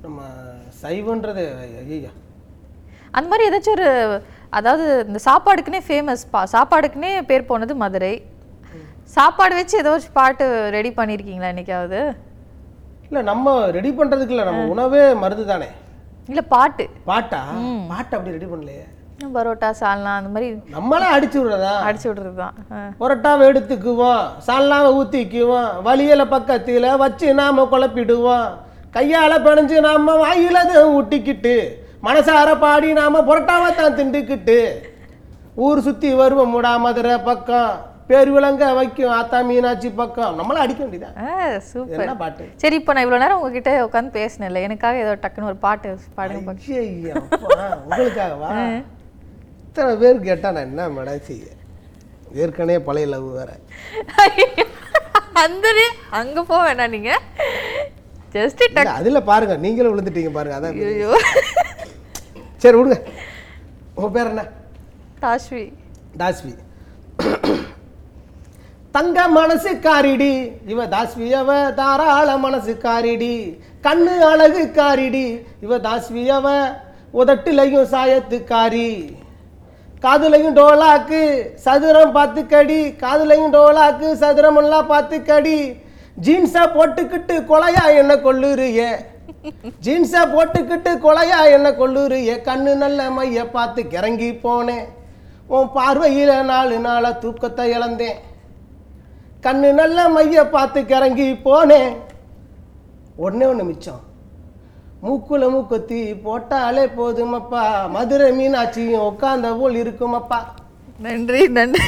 நம்ம 0.04 0.20
சைவன்றது 0.82 1.44
ஐயா 1.96 2.12
அந்த 3.16 3.26
மாதிரி 3.30 3.46
ஏதாச்சும் 3.48 3.76
ஒரு 3.78 3.88
அதாவது 4.58 4.84
இந்த 5.08 5.18
சாப்பாடுக்குனே 5.28 5.80
ஃபேமஸ் 5.88 6.22
பா 6.32 6.40
சாப்பாடுக்குனே 6.54 7.10
பேர் 7.30 7.50
போனது 7.50 7.74
மதுரை. 7.82 8.14
சாப்பாடு 9.16 9.54
வச்சு 9.58 9.74
ஏதோ 9.82 9.90
ஒரு 9.96 10.10
பாட்டு 10.18 10.44
ரெடி 10.76 10.90
பண்ணியிருக்கீங்களா 10.98 11.50
என்னைக்காவது? 11.52 12.00
இல்லை 13.08 13.22
நம்ம 13.30 13.54
ரெடி 13.76 13.90
பண்ணுறதுக்கு 13.98 14.34
இல்லை 14.34 14.46
நம்ம 14.50 14.62
உணவே 14.74 15.02
மருந்து 15.22 15.44
தானே 15.52 15.68
இல்லை 16.30 16.44
பாட்டு. 16.54 16.84
பாட்டா? 17.10 17.40
பாட்டை 17.92 18.14
அப்படி 18.16 18.36
ரெடி 18.36 18.48
பண்ணலையே. 18.52 18.84
பரோட்டா 19.36 19.68
சால்னா 19.80 20.12
அந்த 20.18 20.30
மாதிரி 20.34 20.48
நம்மளே 20.74 21.08
அடிச்சு 21.16 21.38
விடுறதா? 21.40 21.74
அடிச்சு 21.88 22.06
விடுறது 22.08 22.36
தான் 22.42 22.54
புரட்டாவை 23.00 23.42
எடுத்துக்குவோம் 23.50 24.24
சால்னாவை 24.46 24.90
ஊற்றிக்குவோம் 24.98 25.70
வலியல 25.86 26.24
பக்கத்தில் 26.34 26.88
வச்சு 27.04 27.28
நாம 27.40 27.66
குழப்பிடுவோம். 27.72 28.48
கையால 28.96 29.32
பிணைஞ்சு 29.44 29.78
நாம 29.88 30.16
வாயில 30.24 30.58
ஊட்டிக்கிட்டு 30.96 31.54
மனசார 32.08 32.48
பாடி 32.64 32.88
நாம 33.00 33.22
புரட்டாவை 33.28 33.70
தான் 33.78 33.96
திண்டுக்கிட்டு. 33.98 34.58
ஊர் 35.66 35.84
சுற்றி 35.86 36.10
வருவோம் 36.20 36.52
முடா 36.54 36.74
மதுரை 36.84 37.16
பக்கம் 37.28 37.72
பேர் 38.08 38.30
விளங்க 38.34 38.62
வைக்கும் 38.78 39.12
ஆத்தா 39.16 39.38
மீனாட்சி 39.48 39.88
பக்கம். 40.00 40.32
நம்மளாம் 40.38 40.64
அடிக்க 40.64 40.80
வேண்டியதான் 40.84 41.60
சூப்பர். 41.68 42.10
பாட்டு? 42.22 42.44
சரி 42.62 42.76
இப்போ 42.80 42.92
நான் 42.94 43.04
இவ்வளோ 43.06 43.20
நேரம் 43.24 43.38
உங்ககிட்ட 43.40 43.72
உட்காந்து 43.86 44.16
பேசினேன்ல 44.18 44.64
எனக்காக 44.68 45.04
ஏதோ 45.04 45.14
டக்குன்னு 45.24 45.50
ஒரு 45.52 45.60
பாட்டு 45.66 45.92
பாடுங்க 46.18 46.54
உங்களுக்காகவா? 47.86 48.50
இத்தனை 49.72 49.92
பேர் 50.00 50.18
கேட்டா 50.24 50.48
நான் 50.54 50.66
என்ன 50.68 50.86
மேடம் 50.94 51.20
செய்ய? 51.26 51.44
ஏற்கனவே 52.42 52.74
பழைய 52.86 53.06
லவ் 53.12 53.28
வேற. 53.36 53.50
அந்த 55.42 55.66
அங்க 56.18 56.42
போக 56.50 56.58
வேணாம் 56.66 56.92
நீங்க. 56.94 57.12
ஜஸ்ட் 58.34 58.62
அதுல 58.96 59.20
பாருங்க 59.30 59.54
நீங்களும் 59.62 59.92
விழுந்துட்டீங்க 59.92 60.32
பாருங்க 60.34 60.56
அதான் 60.58 60.76
ஐயோ. 60.88 61.12
சரி 62.64 62.76
விடுங்க. 62.78 62.98
உங்க 63.94 64.10
பேர் 64.16 64.30
என்ன? 64.32 64.44
தாஷ்வி. 65.24 65.64
தாஸ்வி 66.22 66.52
தங்க 68.98 69.26
மனசு 69.38 69.72
காரிடி. 69.88 70.32
இவ 70.74 70.86
தாஸ்வி 70.96 71.30
அவ 71.40 71.58
தாராள 71.80 72.36
மனசு 72.46 72.74
காரிடி. 72.86 73.34
கண்ணு 73.88 74.16
அழகு 74.32 74.64
காரிடி. 74.80 75.26
இவ 75.66 75.80
தாஸ்வி 75.88 76.26
அவ 76.38 76.56
உதட்டுலையும் 77.22 77.90
சாயத்து 77.96 78.44
காரி. 78.54 78.88
காதுலையும் 80.04 80.56
டோலாக்கு 80.58 81.20
சதுரம் 81.64 82.14
பார்த்து 82.16 82.40
கடி 82.52 82.80
காதுலையும் 83.02 83.52
டோலாக்கு 83.56 84.08
சதுரம் 84.22 84.58
எல்லாம் 84.62 84.90
பார்த்து 84.92 85.16
கடி 85.30 85.58
ஜீன்ஸை 86.26 86.64
போட்டுக்கிட்டு 86.76 87.36
கொலையா 87.50 87.84
என்ன 88.00 88.12
கொள்ளுறிய 88.24 88.80
ஜீன்ஸை 89.84 90.22
போட்டுக்கிட்டு 90.34 90.92
கொலையா 91.04 91.38
என்ன 91.56 91.68
கொள்ளுறிய 91.80 92.32
கண்ணு 92.48 92.72
நல்ல 92.82 93.10
மைய 93.16 93.44
பார்த்து 93.56 93.80
கிறங்கி 93.94 94.30
போனேன். 94.44 94.86
உன் 95.54 95.70
பார்வையில் 95.76 96.34
நாலு 96.50 96.76
நாளாக 96.86 97.20
தூக்கத்தை 97.22 97.64
இழந்தேன். 97.74 98.18
கண்ணு 99.46 99.70
நல்ல 99.80 100.08
மைய 100.16 100.44
பார்த்து 100.54 100.80
கிறங்கி 100.92 101.28
போனேன். 101.46 101.92
ஒண்ணே 103.26 103.46
ஒன்று 103.52 103.64
மிச்சம். 103.70 104.02
மூக்குல 105.02 105.50
மூக்குத்தி 105.50 106.12
போட்டாலே 106.12 106.84
போதுமப்பா. 106.98 107.88
மதுரை 107.88 108.28
மீனாட்சியும் 108.38 109.06
உட்கார்ந்த 109.10 109.54
போல் 109.54 109.74
இருக்குமப்பா. 109.74 110.38
நன்றி 110.98 111.48
நன்றி. 111.48 111.84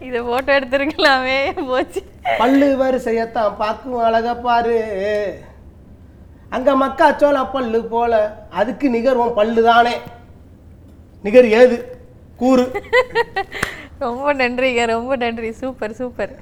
இதை 0.00 0.20
போட்டோ 0.20 0.58
எடுத்துருக்கலாமே. 0.58 1.66
போச்சு. 1.66 2.02
பல்லு 2.38 2.68
வரிசையத்தான் 2.82 3.56
பார்க்கும் 3.56 3.96
அழகா 3.96 4.34
பாரு. 4.34 4.76
அங்க 6.50 6.74
மக்காச்சோளம் 6.74 7.52
பல்லு 7.52 7.84
போல 7.84 8.36
அதுக்கு 8.50 8.90
நிகர் 8.90 9.16
உன் 9.16 9.34
பல்லு 9.34 9.62
தானே 9.62 9.94
நிகர் 11.22 11.48
ஏது? 11.48 11.98
கூறு. 12.36 12.70
ரொம்ப 13.98 14.34
நன்றிங்க 14.34 14.86
ரொம்ப 14.86 15.16
நன்றி. 15.16 15.52
Super 15.52 15.92
super. 15.92 16.38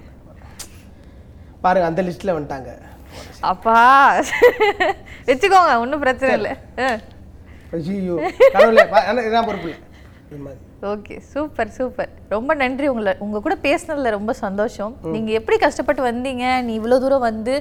பாருங்க 1.61 1.89
அந்த 1.89 2.03
லிஸ்ட்ல 2.03 2.33
வந்துட்டாங்க. 2.39 2.71
அப்பா. 3.53 3.79
வச்சுக்கோங்க 5.29 5.75
ஒன்றும் 5.85 6.05
பிரச்சனை 6.07 6.33
இல்லை. 6.41 6.55
ஐயோ 7.77 8.17
கடவுளே 8.57 8.85
பொறுப்பு 9.51 9.73
ஓகே 10.91 11.15
சூப்பர் 11.31 11.73
சூப்பர். 11.77 12.11
ரொம்ப 12.35 12.51
நன்றி 12.61 12.87
உங்களை 12.91 13.13
உங்க 13.25 13.39
கூட 13.45 13.55
பேசுனதுல 13.65 14.11
ரொம்ப 14.17 14.33
சந்தோஷம். 14.43 14.93
நீங்க 15.15 15.31
எப்படி 15.39 15.57
கஷ்டப்பட்டு 15.65 16.03
வந்தீங்க? 16.09 16.45
நீ 16.67 16.73
இவ்வளோ 16.79 16.99
தூரம் 17.03 17.25
வந்து 17.27 17.55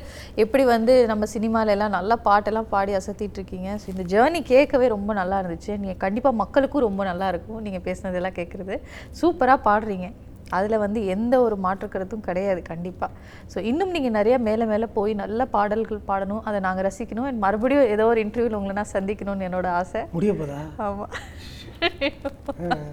எப்படி 0.43 0.63
வந்து 0.73 0.93
நம்ம 1.11 1.27
சினிமால 1.33 1.73
எல்லாம் 1.75 1.95
நல்லா 1.97 2.17
பாட்டெல்லாம் 2.27 2.69
பாடி 2.75 2.93
அசத்திட்டு 2.99 3.37
இருக்கீங்க. 3.39 3.69
ஸோ 3.81 3.87
இந்த 3.93 4.05
ஜேர்னி 4.13 4.41
கேட்கவே 4.53 4.87
ரொம்ப 4.95 5.13
நல்லா 5.21 5.39
இருந்துச்சு. 5.41 5.73
நீங்க 5.81 5.95
கண்டிப்பா 6.05 6.31
மக்களுக்கும் 6.43 6.87
ரொம்ப 6.87 7.03
நல்லா 7.11 7.29
இருக்கும் 7.33 7.61
நீங்க 7.67 7.81
பேசுனதெல்லாம் 7.89 8.37
கேட்குறது. 8.39 8.77
சூப்பரா 9.21 9.57
பாடுறீங்க. 9.69 10.09
அதுல 10.57 10.77
வந்து 10.77 10.99
எந்த 11.15 11.35
ஒரு 11.45 11.55
மாற்று 11.65 11.87
கருத்தும் 11.89 12.25
கிடையாது 12.27 12.61
கண்டிப்பா. 12.71 13.07
ஸோ 13.53 13.57
இன்னும் 13.71 13.93
நீங்க 13.95 14.09
நிறைய 14.09 14.37
மேல 14.47 14.65
மேல 14.65 14.87
போய் 14.97 15.13
நல்ல 15.23 15.45
பாடல்கள் 15.55 16.07
பாடணும் 16.09 16.45
அதை 16.49 16.59
நாங்க 16.67 16.81
ரசிக்கணும் 16.87 17.43
மறுபடியும் 17.45 17.91
ஏதோ 17.95 18.05
ஒரு 18.13 18.21
இன்டர்வியூல 18.25 18.59
உங்களை 18.59 18.75
நான் 18.81 18.93
சந்திக்கணும்னு 18.95 19.47
என்னோட 19.49 19.67
ஆசை. 19.81 20.01
முடிய 20.15 20.33
போதா? 20.33 20.61
ஆமா. 20.87 21.07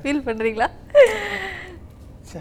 ஃபீல் 0.02 0.26
பண்றீங்களா? 0.28 0.68
ச்சே. 2.28 2.40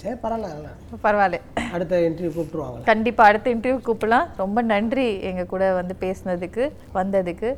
சரி 0.00 0.16
பரவாயில்ல 0.22 0.70
பரவாயில்ல. 1.04 1.38
அடுத்த 1.74 2.00
இன்டர்வியூ 2.06 2.32
கூப்பிட்டுருவாங்களே? 2.36 2.86
கண்டிப்பா 2.90 3.24
அடுத்த 3.30 3.48
இன்டர்வியூ 3.54 3.80
கூப்பிடலாம். 3.88 4.28
ரொம்ப 4.42 4.62
நன்றி 4.72 5.06
எங்க 5.30 5.44
கூட 5.52 5.64
வந்து 5.80 5.94
பேசுனதுக்கு 6.00 6.64
வந்ததுக்கு. 6.98 7.50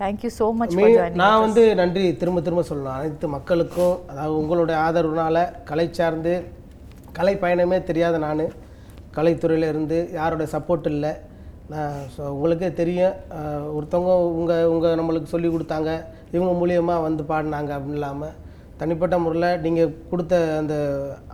தேங்க்யூ 0.00 0.30
ஸோ 0.38 0.46
மச் 0.58 0.74
நான் 1.22 1.42
வந்து 1.44 1.62
நன்றி. 1.80 2.04
திரும்ப 2.20 2.40
திரும்ப 2.46 2.62
சொல்லணும். 2.68 2.96
அனைத்து 2.98 3.26
மக்களுக்கும் 3.36 3.94
அதாவது 4.10 4.34
உங்களுடைய 4.42 4.76
ஆதரவுனால 4.86 5.36
கலை 5.70 5.86
சார்ந்து 5.98 6.32
கலை 7.18 7.34
பயணமே 7.42 7.78
தெரியாத 7.90 8.18
நான். 8.26 8.44
கலைத்துறையில் 9.16 9.70
இருந்து 9.72 9.96
யாரோட 10.18 10.44
சப்போர்ட் 10.54 10.88
இல்லை. 10.92 11.12
நான் 11.72 11.96
ஸோ 12.14 12.22
உங்களுக்கே 12.34 12.70
தெரியும். 12.80 13.14
ஒருத்தவங்க 13.76 14.14
உங்கள் 14.38 14.70
உங்கள் 14.72 14.98
நம்மளுக்கு 15.00 15.32
சொல்லி 15.34 15.48
கொடுத்தாங்க. 15.54 15.90
இவங்க 16.36 16.52
மூலியமாக 16.60 17.04
வந்து 17.06 17.24
பாடினாங்க 17.30 17.70
அப்படின்னு 17.76 18.00
இல்லாமல் 18.00 18.34
தனிப்பட்ட 18.80 19.16
முறையில் 19.24 19.60
நீங்கள் 19.64 19.94
கொடுத்த 20.10 20.34
அந்த 20.60 20.74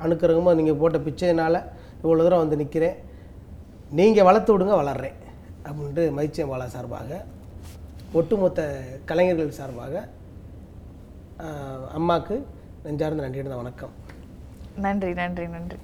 அணுக்கரகமாக 0.04 0.58
நீங்கள் 0.60 0.80
போட்ட 0.82 0.98
பிச்சையினால் 1.06 1.60
இவ்வளோ 2.02 2.22
தூரம் 2.24 2.44
வந்து 2.44 2.60
நிற்கிறேன் 2.62 2.96
நீங்கள் 3.98 4.26
வளர்த்து 4.28 4.52
விடுங்க 4.54 4.74
வளர்றேன். 4.82 5.16
அப்படின்ட்டு 5.66 6.04
மைச்சியம் 6.18 6.50
பாலா 6.52 6.66
சார்பாக 6.74 7.20
ஒட்டுமொத்த 8.16 8.60
கலைஞர்கள் 9.08 9.56
சார்பாக 9.56 9.94
அம்மாவுக்கு 11.98 11.98
அம்மாக்கு 11.98 12.36
நெஞ்சார்ந்த 12.84 13.24
நன்றியிருந்த 13.24 13.56
வணக்கம். 13.60 13.92
நன்றி 14.84 15.10
நன்றி 15.18 15.46
நன்றி. 15.54 15.78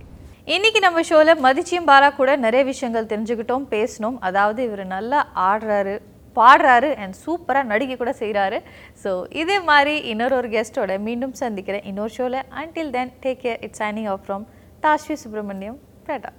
இன்னைக்கு 0.55 0.81
நம்ம 0.85 1.03
ஷோவில் 1.09 1.41
மதிச்சியும் 1.47 1.89
பாரா 1.91 2.09
கூட 2.17 2.31
நிறைய 2.45 2.63
விஷயங்கள் 2.71 3.11
தெரிஞ்சுக்கிட்டோம் 3.13 3.67
பேசணும் 3.75 4.17
அதாவது 4.29 4.63
இவர் 4.69 4.85
நல்லா 4.95 5.21
ஆடுறாரு 5.49 5.95
பாடுறாரு 6.37 6.91
அண்ட் 7.03 7.19
சூப்பராக 7.25 7.71
நடிக்க 7.73 7.97
கூட 7.97 8.15
செய்கிறாரு 8.23 8.61
ஸோ 9.03 9.13
இதே 9.43 9.59
மாதிரி 9.71 9.95
இன்னொரு 10.13 10.37
ஒரு 10.41 10.51
கெஸ்ட்டோட 10.57 10.97
மீண்டும் 11.09 11.37
சந்திக்கிறேன். 11.43 11.87
இன்னொரு 11.91 12.15
ஷோவில் 12.17 12.41
until 12.63 12.95
then 12.97 13.13
take 13.27 13.43
care 13.45 13.61
it's 13.69 13.83
signing 13.85 14.11
off 14.15 14.25
from 14.27 14.47
Tashvi 14.87 15.19
Subramaniam 15.25 15.79
batta 16.09 16.33